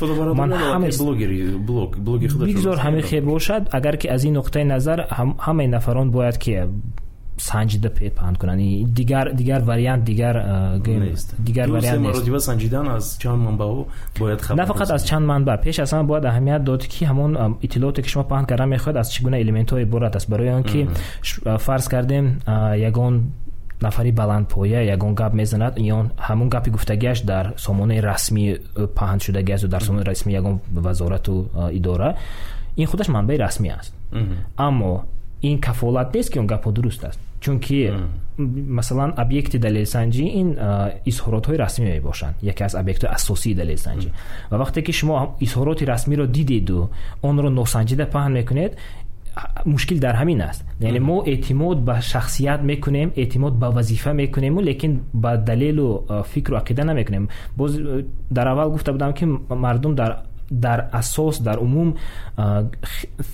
бигзор 2.51 2.77
ҳамихе 2.87 3.21
бошад 3.21 3.62
агар 3.73 3.97
ки 3.97 4.07
аз 4.09 4.25
ин 4.25 4.35
нуқтаи 4.38 4.64
назар 4.64 4.99
ҳамаи 5.47 5.67
нафарон 5.67 6.11
бояд 6.11 6.38
ки 6.38 6.53
санҷида 7.37 7.90
паҳн 7.90 8.35
кунанд 8.40 8.61
дигар 8.99 9.33
дигар 9.33 9.61
вариант 9.62 10.05
дигар 10.05 10.37
дигар 11.38 11.68
вариантмаротиба 11.68 12.38
санҷидан 12.38 12.87
аз 12.97 13.18
чанд 13.18 13.42
манбаъ 13.47 13.85
бояд 14.18 14.40
на 14.57 14.66
фақат 14.66 14.90
аз 14.94 15.05
чанд 15.05 15.27
манбаъ 15.27 15.61
пеш 15.61 15.79
аз 15.79 15.92
ҳама 15.92 16.05
бояд 16.05 16.25
аҳамият 16.25 16.62
дод 16.62 16.83
ки 16.87 17.05
ҳамон 17.05 17.31
иттилооте 17.62 18.03
ки 18.03 18.09
шумо 18.09 18.25
паҳн 18.25 18.47
карда 18.47 18.64
мехоҳед 18.75 18.97
аз 18.97 19.09
чӣ 19.12 19.23
гуна 19.25 19.37
элементҳо 19.44 19.77
иборат 19.87 20.16
аст 20.16 20.29
барои 20.31 20.51
он 20.59 20.62
ки 20.62 20.88
фарз 21.66 21.88
кардем 21.88 22.27
ягон 22.90 23.14
нафари 23.81 24.12
баландпоя 24.12 24.81
ягон 24.94 25.14
гап 25.14 25.33
мезанад 25.35 25.75
ё 25.79 25.99
ҳамон 26.29 26.49
гапи 26.49 26.70
гуфтагиаш 26.70 27.23
дар 27.23 27.55
сомонаи 27.57 28.01
расмӣ 28.01 28.44
паҳн 28.99 29.18
шудагиаст 29.25 29.66
дар 29.66 29.83
сомонаи 29.83 30.05
расмӣ 30.05 30.31
ягон 30.40 30.61
вазорату 30.87 31.35
идора 31.73 32.16
ин 32.77 32.87
худаш 32.87 33.09
манбаи 33.09 33.37
расмӣ 33.37 33.68
аст 33.79 33.92
аммо 34.57 35.05
ин 35.48 35.59
кафолат 35.66 36.14
нест 36.14 36.30
ки 36.33 36.38
он 36.38 36.46
гапҳо 36.46 36.70
дуруст 36.72 37.04
аст 37.04 37.20
чунки 37.44 37.92
масалан 38.78 39.11
объекти 39.16 39.59
далелсанҷӣ 39.59 40.24
ин 40.40 40.48
изҳоротҳои 41.11 41.57
расмӣ 41.64 41.85
мебошанд 41.96 42.35
яке 42.52 42.62
аз 42.68 42.74
объектҳои 42.83 43.11
асосии 43.18 43.54
далелсанҷӣ 43.61 44.09
ва 44.50 44.57
вақте 44.62 44.80
ки 44.87 44.92
шумо 44.98 45.14
изҳороти 45.46 45.85
расмиро 45.92 46.26
дидеду 46.26 46.90
онро 47.28 47.48
носанҷида 47.61 48.04
паҳн 48.14 48.33
мекунед 48.40 48.72
мушкил 49.72 49.98
дар 49.98 50.14
ҳамин 50.22 50.40
аст 50.50 50.64
яъне 50.80 51.00
мо 51.00 51.16
эътимод 51.33 51.78
ба 51.88 51.94
шахсият 52.00 52.61
мекунем 52.62 53.09
эътимод 53.22 53.54
ба 53.62 53.68
вазифа 53.70 54.12
мекунему 54.12 54.61
лекин 54.61 54.92
ба 55.12 55.37
далелу 55.37 55.88
фикру 56.33 56.54
ақида 56.57 56.83
намекунем 60.50 60.61
боз 60.61 60.61
дар 60.61 60.80
аввал 60.80 60.85
гуфта 60.85 60.85
будам 60.85 60.85
ки 60.85 60.85
мардум 60.85 60.85
дар 60.85 60.85
дар 60.85 60.88
асос 60.92 61.38
дар 61.38 61.59
умум 61.59 61.96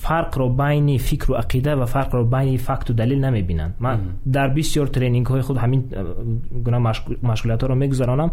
фарқро 0.03 0.49
байни 0.49 0.99
фикру 0.99 1.35
ақида 1.35 1.77
ва 1.77 1.87
фарқро 1.87 2.25
байни 2.25 2.57
факту 2.57 2.95
далил 2.95 3.21
намебинанд 3.21 3.75
ман 3.79 4.01
дар 4.25 4.51
бисёр 4.51 4.89
тренингҳои 4.89 5.43
худ 5.43 5.57
ҳамин 5.57 5.83
гуна 6.51 6.79
машғулиятҳоро 7.23 7.75
мегузаронам 7.75 8.33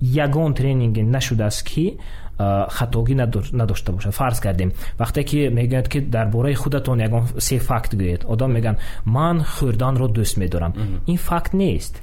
ягон 0.00 0.54
тренинге 0.54 1.02
нашудааст 1.02 1.64
ки 1.64 1.98
хатогӣ 2.38 3.14
надошта 3.52 3.92
бошад? 3.92 4.14
Фарз 4.14 4.40
кардем. 4.40 4.72
Вақте 4.98 5.24
ки 5.24 5.48
мегӯяд 5.48 5.88
ки 5.88 6.00
дар 6.00 6.28
бораи 6.28 6.54
худатон 6.54 7.00
ягон 7.00 7.26
се 7.38 7.58
факт 7.58 7.94
гӯед 7.94 8.24
одам 8.26 8.52
мегӯянд 8.52 8.78
ман 9.04 9.40
хӯрданро 9.40 10.08
дӯст 10.08 10.38
медорам 10.38 10.72
ин 11.06 11.16
факт 11.16 11.52
нест. 11.52 12.00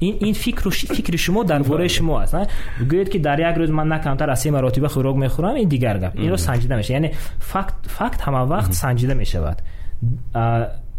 Ин 0.00 0.34
фикри 0.34 1.18
шумо 1.18 1.44
дар 1.44 1.62
бораи 1.62 1.88
шумо 1.88 2.18
аст 2.18 2.34
гӯед 2.80 3.10
ки 3.10 3.18
дар 3.18 3.38
як 3.38 3.56
рӯз 3.56 3.70
ман 3.70 3.88
на 3.88 4.00
камтар 4.00 4.28
аз 4.28 4.42
се 4.42 4.50
маротиба 4.50 4.88
хӯрок 4.88 5.16
мехӯрам 5.16 5.56
ин 5.62 5.68
дигар 5.68 5.98
гап. 5.98 6.14
Инро 6.18 6.36
санҷида 6.36 6.76
мешавад. 6.76 7.02
Яъне 7.02 7.12
факт 7.38 8.20
ҳама 8.20 8.42
вақт 8.46 8.72
санҷида 8.72 9.14
мешавад 9.14 9.62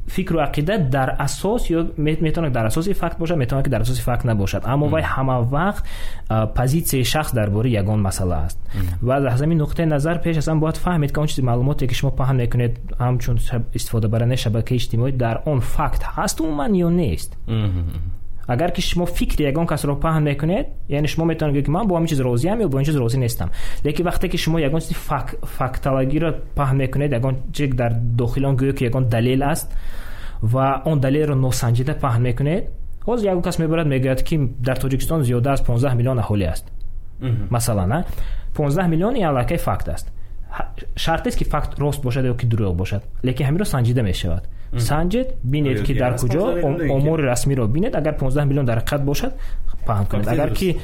фикру 0.10 0.39
ақида 0.39 0.89
дар 0.89 1.15
асос 1.19 1.69
ё 1.69 1.80
метавонад 1.98 2.54
дар 2.54 2.65
асоси 2.65 2.93
факт 2.93 3.17
бошад 3.19 3.38
метавонад 3.38 3.65
ки 3.65 3.69
дар 3.69 3.82
асоси 3.82 4.02
факт 4.02 4.26
набошад. 4.26 4.63
Аммо 4.65 4.88
вай 4.88 5.04
ҳама 5.04 5.41
вақт 5.41 5.84
позитсияи 6.56 7.04
шахс 7.04 7.32
дар 7.34 7.50
бораи 7.50 7.72
ягон 7.72 8.02
масъала 8.02 8.45
аст. 8.45 8.60
Ва 9.02 9.15
аз 9.15 9.41
ҳамин 9.41 9.58
нуқтаи 9.63 9.86
назар 9.86 10.22
пеш 10.22 10.38
аз 10.38 10.48
ҳам 10.48 10.60
бояд 10.60 10.78
фаҳмед 10.78 11.12
ки 11.13 11.19
он 11.19 11.28
чизи 11.28 11.41
маълумоте 11.41 11.88
ки 11.88 11.95
шумо 11.95 12.12
паҳн 12.12 12.36
мекунед 12.36 12.74
ҳамчун 13.00 13.38
истифодабарандаи 13.74 14.38
шабакаи 14.38 14.78
иҷтимоӣ 14.78 15.12
дар 15.12 15.41
он 15.45 15.60
факт 15.62 16.02
ҳаст 16.15 16.41
умуман 16.41 16.74
ё 16.74 16.89
нест 16.89 17.38
агар 18.50 18.72
ки 18.72 18.82
шумо 18.82 19.06
фикри 19.06 19.44
ягон 19.46 19.68
касро 19.68 19.96
паҳн 19.96 20.24
мекунед 20.24 20.68
яъне 20.90 21.08
шумо 21.08 21.26
метавонед 21.26 21.56
гӯед 21.56 21.66
ки 21.66 21.72
ман 21.72 21.88
бо 21.88 21.96
ҳамин 21.98 22.08
чиз 22.08 22.20
розиам 22.20 22.60
ё 22.60 22.68
бо 22.68 22.80
ин 22.80 22.86
чиз 22.86 22.96
розӣ 22.96 23.18
нестам. 23.18 23.50
Лекин 23.86 24.06
вақте 24.06 24.28
ки 24.30 24.38
шумо 24.38 24.58
ягон 24.60 24.82
чизи 24.82 24.96
фактологиро 25.58 26.30
паҳн 26.58 26.78
мекунед 26.78 27.12
ягон 27.14 27.36
чи 27.54 27.68
дар 27.68 27.94
дохили 27.94 28.46
он 28.46 28.56
гӯё 28.58 28.74
ки 28.74 28.84
ягон 28.86 29.06
далел 29.08 29.44
аст 29.44 29.68
ва 30.42 30.82
он 30.86 31.00
далелро 31.00 31.36
носанҷида 31.36 31.94
паҳн 32.04 32.22
мекунед 32.22 32.64
ҳозир 33.08 33.26
ягон 33.32 33.44
кас 33.44 33.60
мебарад 33.60 33.88
мегӯяд 33.88 34.24
ки 34.24 34.36
дар 34.68 34.78
тоҷикистон 34.78 35.22
зиёда 35.24 35.50
аз 35.52 35.62
15 35.62 35.96
миллион 35.96 36.20
аҳолӣ 36.20 36.46
аст. 36.54 36.66
Масалан 37.50 38.04
15 38.56 38.88
миллион 38.88 39.16
ин 39.16 39.26
аллакай 39.26 39.58
факт 39.58 39.88
аст. 39.90 40.12
Шартест 40.96 41.38
ки 41.38 41.44
факт 41.44 41.80
рост 41.80 42.02
бошад 42.04 42.26
ё 42.26 42.34
ки 42.36 42.46
дурӯғ 42.48 42.74
бошад. 42.74 43.04
Лекин 43.24 43.46
ҳаминро 43.48 43.66
санҷида 43.66 44.02
мешавад 44.02 44.44
санҷед 44.78 45.28
бинед 45.44 45.84
ки 45.86 45.94
дар 45.94 46.14
куҷо 46.22 46.44
омори 46.96 47.24
расмиро 47.24 47.68
бинед. 47.68 47.96
Агар 47.96 48.16
15 48.18 48.46
миллион 48.46 48.66
дар 48.66 48.80
ҳақиқат 48.80 49.02
бошад 49.04 49.34
паҳн 49.86 50.06
кунед. 50.10 50.28
Агар 50.28 50.54
ки 50.54 50.78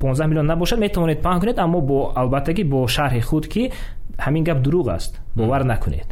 15 0.00 0.26
миллион 0.26 0.46
набошад 0.46 0.78
метавонед 0.78 1.22
паҳн 1.22 1.40
кунед 1.40 1.58
аммо 1.58 1.80
бо 1.80 2.12
албаттагӣ 2.14 2.64
бо 2.64 2.86
шарҳи 2.86 3.20
худ 3.20 3.46
ки 3.48 3.70
ҳамин 4.18 4.44
гап 4.44 4.58
дурӯғ 4.64 4.88
аст. 4.96 5.20
Бовар 5.36 5.62
накунед. 5.64 6.08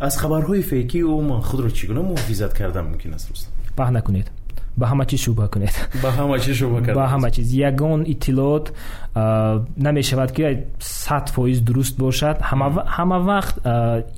Аз 0.00 0.16
хабарҳои 0.16 0.62
фейкӣ 0.62 1.02
умуман 1.04 1.42
худро 1.42 1.70
чӣ 1.70 1.86
гуна 1.86 2.02
муҳофизат 2.10 2.52
кардан 2.58 2.84
мумкин 2.90 3.14
аст 3.14 3.50
паҳн 3.76 3.92
накунед 3.98 4.26
ба 4.76 4.86
ҳама 4.90 5.04
чиз 5.10 5.20
шубҳа 5.26 5.48
кунед? 5.52 5.74
Ба 6.02 7.04
ҳама 7.12 7.30
чиз 7.30 7.48
ягон 7.70 8.00
иттилоот 8.12 8.66
намешавад 9.86 10.30
ки 10.36 10.42
сад 10.78 11.28
фоиз 11.34 11.60
дуруст 11.60 11.94
бошад. 11.98 12.36
Ҳама 12.96 13.18
вақт 13.30 13.56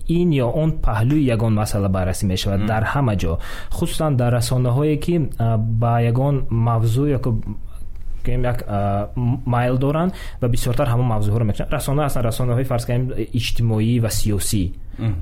ин 0.09 0.29
ё 0.45 0.49
он 0.63 0.71
паҳлӯи 0.87 1.23
ягон 1.35 1.53
масъала 1.55 1.89
баррасӣ 1.89 2.25
мешавад 2.27 2.61
дар 2.67 2.83
ҳама 2.93 3.15
ҷо. 3.23 3.33
Хусусан 3.77 4.17
дар 4.17 4.31
расонаҳое 4.39 4.97
ки 5.05 5.15
ба 5.83 5.93
ягон 6.11 6.37
мавзӯъ 6.51 7.07
кунем 8.29 8.43
як 8.53 8.59
майл 9.55 9.77
доранд 9.85 10.13
ва 10.43 10.49
бисёртар 10.49 10.87
ҳамон 10.93 11.09
мавзӯъҳоро 11.15 11.45
мекунанд 11.51 11.73
расона 11.73 12.03
ҳастанд 12.07 12.25
расонаҳои 12.31 12.65
фарз 12.73 12.85
кунем 12.89 13.03
иҷтимоӣ 13.39 14.01
ва 14.05 14.11
сиёсӣ 14.19 14.65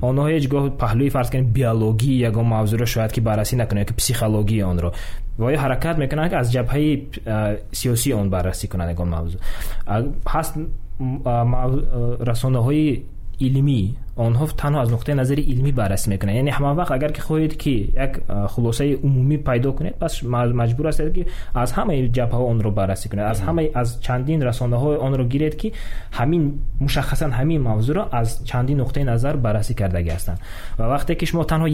онҳо 0.07 0.23
ҳеҷ 0.31 0.45
гоҳ 0.53 0.63
паҳлӯи 0.83 1.09
фарз 1.15 1.29
кунем 1.31 1.45
биологии 1.57 2.21
ягон 2.29 2.47
мавзӯъро 2.55 2.85
шояд 2.93 3.11
ки 3.15 3.21
баррасӣ 3.27 3.55
накунанд 3.61 3.87
ки 3.89 3.93
психологии 4.01 4.61
онро 4.71 4.89
ва 5.41 5.47
ё 5.55 5.57
ҳаракат 5.63 5.95
мекунанд 6.03 6.29
ки 6.31 6.35
аз 6.41 6.47
ҷабҳаи 6.55 6.89
сиёсии 7.79 8.13
он 8.21 8.27
баррасӣ 8.35 8.65
кунанд 8.71 8.89
ягон 8.95 9.09
мавзӯъ 9.15 9.39
ҳаст 10.33 10.53
расонаҳои 12.29 12.87
илмӣ 13.47 13.81
онҳо 14.25 14.45
танҳо 14.61 14.79
аз 14.83 14.89
нуқтаи 14.95 15.15
назари 15.21 15.41
илмӣ 15.53 15.71
баррасӣ 15.79 16.09
мекунанд. 16.09 16.37
Яъне 16.37 16.51
ҳама 16.57 16.71
вақт 16.79 16.91
агар 16.97 17.11
ки 17.15 17.21
хоҳед 17.27 17.53
ки 17.61 17.73
як 18.05 18.13
хулосаи 18.53 18.95
умумӣ 19.07 19.37
пайдо 19.47 19.73
кунед 19.77 19.95
пас 20.01 20.13
маҷбур 20.61 20.85
ҳастед 20.89 21.13
ки 21.17 21.23
аз 21.53 21.69
ҳамаи 21.77 21.99
ҷабҳаҳо 22.17 22.45
онро 22.53 22.69
баррасӣ 22.79 23.09
кунед. 23.09 23.25
Аз 23.33 23.39
ҳамаи 23.47 23.67
аз 23.81 23.99
чандин 24.05 24.39
расонаҳо 24.49 24.89
онро 25.07 25.23
гиред 25.33 25.55
ки 25.61 25.67
ҳамин 26.17 26.43
мушаххасан 26.79 27.31
ҳамин 27.39 27.59
мавзӯъро 27.69 28.03
аз 28.19 28.27
чандин 28.49 28.77
нуқтаи 28.83 29.03
назар 29.11 29.35
баррасӣ 29.45 29.73
кардагӣ 29.79 30.11
ҳастанд. 30.17 30.39
Ва 30.79 30.85
вақте 30.97 31.15
ки 31.19 31.25
шумо 31.29 31.43
танҳо 31.51 31.67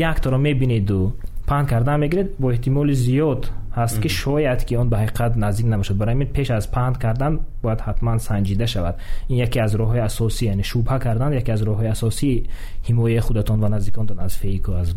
яктаро 1.43 1.59
мебинеду 1.59 1.63
паҳн 1.63 1.65
кардан 1.67 1.99
мегиред 1.99 2.31
бо 2.39 2.51
эҳтимоли 2.51 2.93
зиёд 2.93 3.49
ҳаст 3.75 4.01
ки 4.01 4.09
шояд 4.09 4.65
ки 4.65 4.75
он 4.75 4.89
ба 4.89 4.97
ҳақиқат 4.97 5.35
наздик 5.35 5.65
намешад 5.65 5.97
барои 5.97 6.13
ин 6.13 6.27
пеш 6.27 6.49
аз 6.51 6.67
паҳн 6.67 6.93
кардан 6.99 7.39
бояд 7.63 7.79
ҳатман 7.79 8.19
санҷида 8.19 8.67
шавад 8.67 8.95
ин 9.29 9.37
яке 9.37 9.59
аз 9.59 9.75
роҳҳои 9.75 9.99
асосӣ 9.99 10.45
яъне 10.45 10.63
шубҳа 10.63 10.99
кардан 10.99 11.33
яке 11.33 11.51
аз 11.51 11.61
роҳҳои 11.61 11.87
асосии 11.87 12.49
ҳимояи 12.87 13.19
худатон 13.19 13.59
ва 13.59 13.69
наздиконтон 13.69 14.19
аз 14.19 14.37
фейку 14.37 14.71
аз 14.71 14.95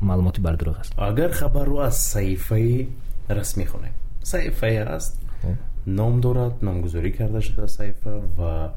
маълумоти 0.00 0.40
бардуруғ 0.40 0.80
аст 0.80 0.92
агар 0.98 1.30
хабарро 1.32 1.78
аз 1.78 1.96
саҳифаи 2.14 2.88
расмӣ 3.28 3.64
хонем 3.64 3.92
саҳифае 4.22 4.84
аст 4.88 5.20
ном 5.86 6.20
дорад 6.20 6.62
номгузорӣ 6.62 7.12
карда 7.18 7.40
шуда 7.40 7.68
саҳифа 7.68 8.20
ва 8.36 8.72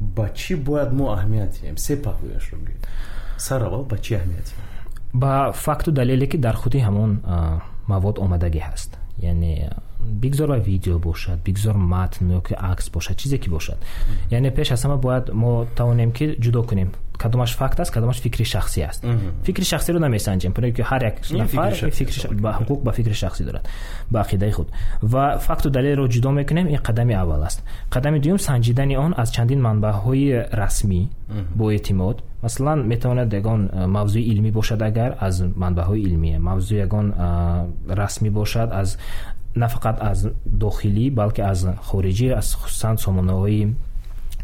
ба 0.00 0.28
чӣ 0.34 0.56
бояд 0.56 0.92
мо 0.92 1.12
аҳамият 1.16 1.50
диҳем 1.50 1.76
се 1.76 1.96
паҳлӯяшро 1.96 2.58
гӯед 2.66 2.86
сараввал 3.38 3.84
ба 3.84 3.98
чӣ 3.98 4.14
аҳамият 4.16 4.44
диҳем 4.44 4.71
ба 5.12 5.52
факту 5.52 5.92
далеле 5.92 6.26
ки 6.26 6.36
дар 6.36 6.56
худи 6.56 6.78
ҳамон 6.78 7.20
мавод 7.86 8.18
омадагӣ 8.18 8.60
ҳаст 8.68 8.98
яъне 9.18 9.70
бигзор 10.00 10.48
ба 10.48 10.58
видео 10.58 10.98
бошад 10.98 11.38
бигзор 11.44 11.76
матн 11.76 12.30
ёки 12.38 12.54
акс 12.58 12.90
бошад 12.90 13.16
чизе 13.16 13.38
ки 13.38 13.48
бошад 13.48 13.78
яъне 14.30 14.50
пеш 14.50 14.72
аз 14.72 14.84
ҳама 14.84 14.96
бояд 14.96 15.30
мо 15.32 15.66
тавонем 15.76 16.12
ки 16.12 16.36
ҷудо 16.44 16.62
кунем 16.62 16.90
кадомаш 17.22 17.52
факт 17.60 17.78
аст 17.80 17.92
кадомаш 17.94 18.18
фикри 18.24 18.44
шахсӣ 18.44 18.80
аст. 18.90 19.00
Фикри 19.46 19.64
шахсиро 19.64 19.98
намесанҷем 19.98 20.52
ки 20.76 20.82
ҳар 20.90 21.02
як 21.10 21.16
нафар 21.40 21.72
ҳуқуқ 22.58 22.80
ба 22.86 22.92
фикри 22.92 23.14
шахсӣ 23.22 23.42
дорад 23.44 23.64
ба 24.10 24.18
ақидаи 24.24 24.52
худ. 24.56 24.68
Ва 25.02 25.38
факту 25.38 25.70
далелро 25.70 26.08
ҷудо 26.14 26.30
мекунем 26.30 26.66
ин 26.68 26.80
қадами 26.88 27.14
аввал 27.14 27.42
аст. 27.42 27.62
Қадами 27.90 28.18
дуюм 28.20 28.38
санҷидани 28.38 28.96
он 28.96 29.14
аз 29.16 29.30
чандин 29.30 29.60
манбаъҳои 29.66 30.46
расмӣ 30.52 31.08
бо 31.54 31.70
эътимод. 31.70 32.22
Масалан 32.42 32.78
метавонад 32.92 33.32
ягон 33.32 33.70
мавзӯи 33.96 34.22
илмӣ 34.32 34.50
бошад 34.52 34.82
агар 34.82 35.16
аз 35.20 35.34
манбаъҳои 35.62 36.00
илмие. 36.08 36.38
Мавзӯи 36.38 36.78
ягон 36.86 37.06
расмӣ 38.00 38.30
бошад 38.30 38.68
аз 38.72 38.98
на 39.54 39.68
фақат 39.68 39.96
аз 40.00 40.28
дохилӣ 40.46 41.10
балки 41.10 41.40
аз 41.40 41.66
хориҷӣ 41.88 42.28
аз 42.40 42.54
хусусан 42.60 42.96
сомонаҳои 43.04 43.74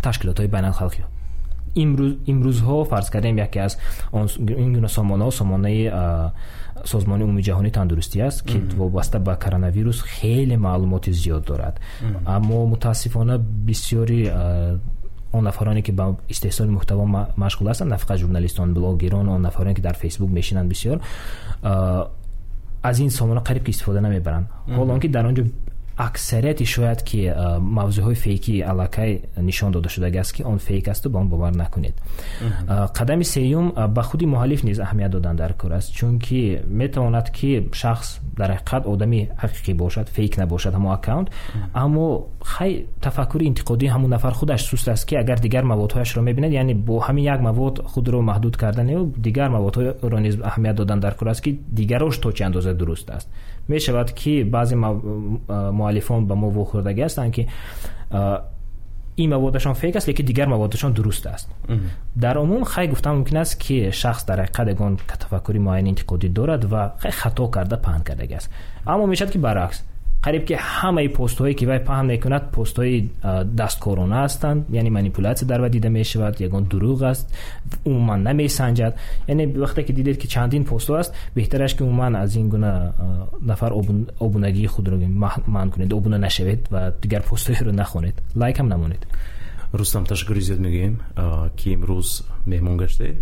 ташкилотҳои 0.03 0.49
байналхалқӣ 0.55 1.03
имрӯзҳо 2.33 2.85
фарз 2.91 3.11
кардем 3.11 3.37
яке 3.47 3.59
аз 3.67 3.79
ин 4.13 4.71
гуна 4.75 4.89
сомонаҳо 4.89 5.31
сомонаи 5.41 5.91
созмони 6.85 7.23
умумии 7.25 7.43
ҷаҳонии 7.49 7.73
тандурустӣ 7.79 8.19
аст 8.29 8.41
ки 8.49 8.59
вобаста 8.77 9.19
ба 9.19 9.37
коронавирус 9.45 10.03
хеле 10.03 10.57
маълумоти 10.57 11.11
зиёд 11.13 11.45
дорад. 11.47 11.81
Аммо 12.27 12.67
мутаассифона 12.67 13.39
бисёри 13.39 14.21
он 15.33 15.45
нафароне 15.45 15.83
ки 15.83 15.93
ба 15.93 16.17
истеҳсоли 16.29 16.71
муҳтаво 16.71 17.05
машғул 17.37 17.69
ҳастанд 17.69 17.91
на 17.91 17.99
фақат 17.99 18.19
журналистон 18.19 18.75
блогерон 18.75 19.29
он 19.29 19.43
нафароне 19.43 19.75
ки 19.75 19.81
дар 19.81 19.95
фейсбук 19.95 20.31
мешинанд 20.31 20.69
бисёр 20.71 21.01
аз 22.83 22.99
ин 22.99 23.11
сомона 23.11 23.41
қариб 23.41 23.65
ки 23.65 23.71
истифода 23.71 24.01
намебаранд. 24.01 24.47
Ҳоло 24.69 24.93
он 24.93 25.01
ки 25.01 25.09
дар 25.09 25.27
он 25.27 25.35
ҷо 25.35 25.45
аксарияти 25.99 26.65
шояд 26.65 27.03
ки 27.03 27.35
мавзӯъҳои 27.61 28.15
фейки 28.15 28.61
аллакай 28.61 29.23
нишон 29.37 29.73
дода 29.73 29.89
шудагааст 29.89 30.33
ки 30.33 30.43
он 30.43 30.59
фейк 30.59 30.89
асту 30.89 31.11
ба 31.11 31.19
он 31.19 31.29
бовар 31.29 31.55
накунед. 31.55 31.95
Қадами 32.69 33.25
сеюм 33.25 33.73
ба 33.73 34.03
худи 34.03 34.25
муаллиф 34.27 34.63
низ 34.63 34.79
аҳамият 34.79 35.11
додан 35.11 35.37
дар 35.37 35.55
кор 35.55 35.73
аст 35.73 35.93
чунки 35.93 36.61
метавонад 36.67 37.31
ки 37.31 37.69
шахс 37.73 38.21
дар 38.37 38.51
ҳақиқат 38.51 38.87
одами 38.87 39.31
ҳақиқӣ 39.43 39.75
бошад 39.75 40.09
фейк 40.09 40.37
набошад 40.39 40.75
ҳамон 40.75 40.93
аккаунт 40.95 41.29
аммо 41.75 42.29
хай 42.43 42.87
тафаккури 43.01 43.47
интиқодии 43.51 43.89
ҳамон 43.89 44.11
нафар 44.11 44.35
худаш 44.35 44.63
суст 44.63 44.89
аст 44.89 45.05
ки 45.09 45.15
агар 45.17 45.41
дигар 45.41 45.65
маводҳояшро 45.65 46.21
мебинад 46.23 46.53
яъне 46.53 46.75
бо 46.75 47.01
ҳамин 47.01 47.25
як 47.35 47.41
мавод 47.41 47.83
худро 47.85 48.21
маҳдуд 48.23 48.57
кардану 48.57 49.13
дигар 49.17 49.51
маводҳоро 49.51 50.19
низ 50.19 50.37
аҳамият 50.41 50.77
додан 50.77 51.01
дар 51.01 51.15
кор 51.15 51.29
аст 51.29 51.43
ки 51.43 51.61
дигарош 51.79 52.19
то 52.19 52.31
чӣ 52.33 52.43
андоза 52.45 52.73
дуруст 52.75 53.11
аст 53.11 53.29
мешавад 53.69 54.13
ки 54.13 54.43
баъзе 54.43 54.77
муаллифон 54.77 56.27
ба 56.27 56.35
мо 56.35 56.51
вохӯрдагӣ 56.51 57.03
ҳастанд 57.05 57.33
ки 57.35 57.49
ин 59.19 59.31
маводашон 59.31 59.75
фейк 59.75 59.97
аст 59.97 60.09
лекин 60.09 60.27
дигар 60.27 60.47
маводашон 60.49 60.93
дуруст 60.93 61.27
аст 61.27 61.49
дар 62.15 62.39
умум 62.39 62.65
хай 62.65 62.89
гуфтан 62.89 63.17
мумкин 63.17 63.37
аст 63.37 63.59
ки 63.59 63.91
шахс 63.91 64.25
дар 64.25 64.39
ҳақиқат 64.47 64.69
ягон 64.71 64.99
тафаккури 65.07 65.59
муайян 65.59 65.87
интиқодӣ 65.87 66.29
дорад 66.29 66.65
ва 66.65 66.95
хай 66.99 67.11
хато 67.11 67.49
карда 67.49 67.77
паҳн 67.77 68.03
кардагӣ 68.03 68.37
аст 68.37 68.51
аммо 68.87 69.07
мешавад 69.07 69.33
ки 69.33 69.39
баръакс 69.39 69.83
қариб 70.25 70.45
ки 70.49 70.55
ҳамаи 70.55 71.09
постҳое 71.19 71.55
ки 71.55 71.65
вай 71.71 71.81
паҳн 71.89 72.07
мекунад 72.15 72.45
постҳои 72.57 73.11
дасткорона 73.61 74.19
ҳастанд 74.27 74.61
яъне 74.81 74.91
манипулятсия 74.91 75.47
дар 75.49 75.61
ва 75.61 75.69
дида 75.71 75.91
мешавад 75.91 76.35
ягон 76.41 76.65
дурӯғ 76.73 77.01
аст 77.13 77.27
умуман 77.85 78.21
намесанҷад. 78.29 78.95
Яъне 79.33 79.45
вақте 79.65 79.81
ки 79.87 79.93
дидед 79.93 80.17
ки 80.19 80.27
чандин 80.35 80.65
постҳо 80.65 80.95
аст 81.03 81.15
беҳтараш 81.37 81.73
ки 81.77 81.83
умуман 81.83 82.17
аз 82.17 82.35
ин 82.35 82.49
гуна 82.49 82.93
нафар 83.41 83.73
обунагии 84.21 84.67
худро 84.67 84.97
манъ 85.47 85.71
кунед 85.71 85.93
обуна 85.93 86.19
нашавед 86.19 86.61
ва 86.73 86.93
дигар 87.03 87.23
постҳоеро 87.31 87.73
нахонед. 87.73 88.17
Лайк 88.37 88.57
ҳам 88.61 88.69
намонед 88.75 89.03
рустам 89.73 90.05
ташаккури 90.07 90.41
зиёд 90.41 90.61
мегӯем 90.61 90.95
ки 91.57 91.75
имрӯз 91.77 92.25
меҳмон 92.47 92.77
гаштед 92.77 93.17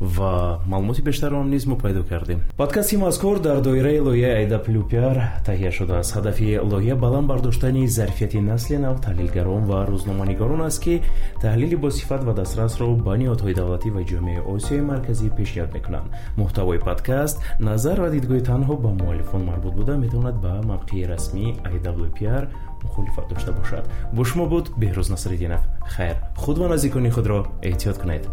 ва 0.00 0.60
маълумоти 0.66 1.02
бештарро 1.02 1.42
низ 1.44 1.66
мо 1.66 1.76
пайдо 1.76 2.02
кардем. 2.04 2.40
Подкасти 2.56 2.96
мазкур 2.96 3.38
дар 3.40 3.60
доираи 3.60 4.00
лоиҳаи 4.00 4.38
айдаплюпиар 4.42 5.16
таҳия 5.44 5.70
шудааст 5.70 6.14
ҳадафи 6.16 6.60
лоиҳа 6.70 6.96
баланд 6.96 7.26
бардоштани 7.26 7.88
зарфияти 7.88 8.40
насли 8.40 8.76
нав 8.76 9.00
таҳлилгарон 9.00 9.64
ва 9.70 9.86
рӯзноманигорон 9.90 10.60
аст 10.68 10.82
ки 10.84 11.02
таҳлили 11.42 11.76
босифат 11.76 12.24
ва 12.24 12.32
дастрасро 12.34 12.88
ба 13.06 13.16
ниҳодҳои 13.16 13.54
давлатӣ 13.54 13.88
ва 13.96 14.02
ҷомеаи 14.10 14.44
осиёи 14.54 14.82
марказӣ 14.90 15.26
пешниҳод 15.38 15.70
мекунанд 15.76 16.08
муҳтавои 16.40 16.78
подкаст 16.88 17.36
назар 17.60 17.96
ва 18.00 18.08
дидгоҳи 18.10 18.42
танҳо 18.50 18.74
ба 18.84 18.90
муаллифон 19.02 19.42
марбут 19.50 19.74
буда 19.80 19.94
метавонад 20.04 20.36
ба 20.44 20.52
мавқеи 20.72 21.08
расмии 21.12 21.56
awpr 21.68 22.44
мухолифат 22.82 23.28
дошта 23.28 23.52
бошад 23.52 23.88
бо 24.12 24.24
шумо 24.24 24.46
буд 24.46 24.70
беҳрӯз 24.76 25.08
насриддинов 25.10 25.62
хайр 25.86 26.16
худ 26.36 26.58
ва 26.58 26.68
наздикони 26.68 27.10
худро 27.10 27.46
эҳтиёт 27.62 27.98
кунед 27.98 28.28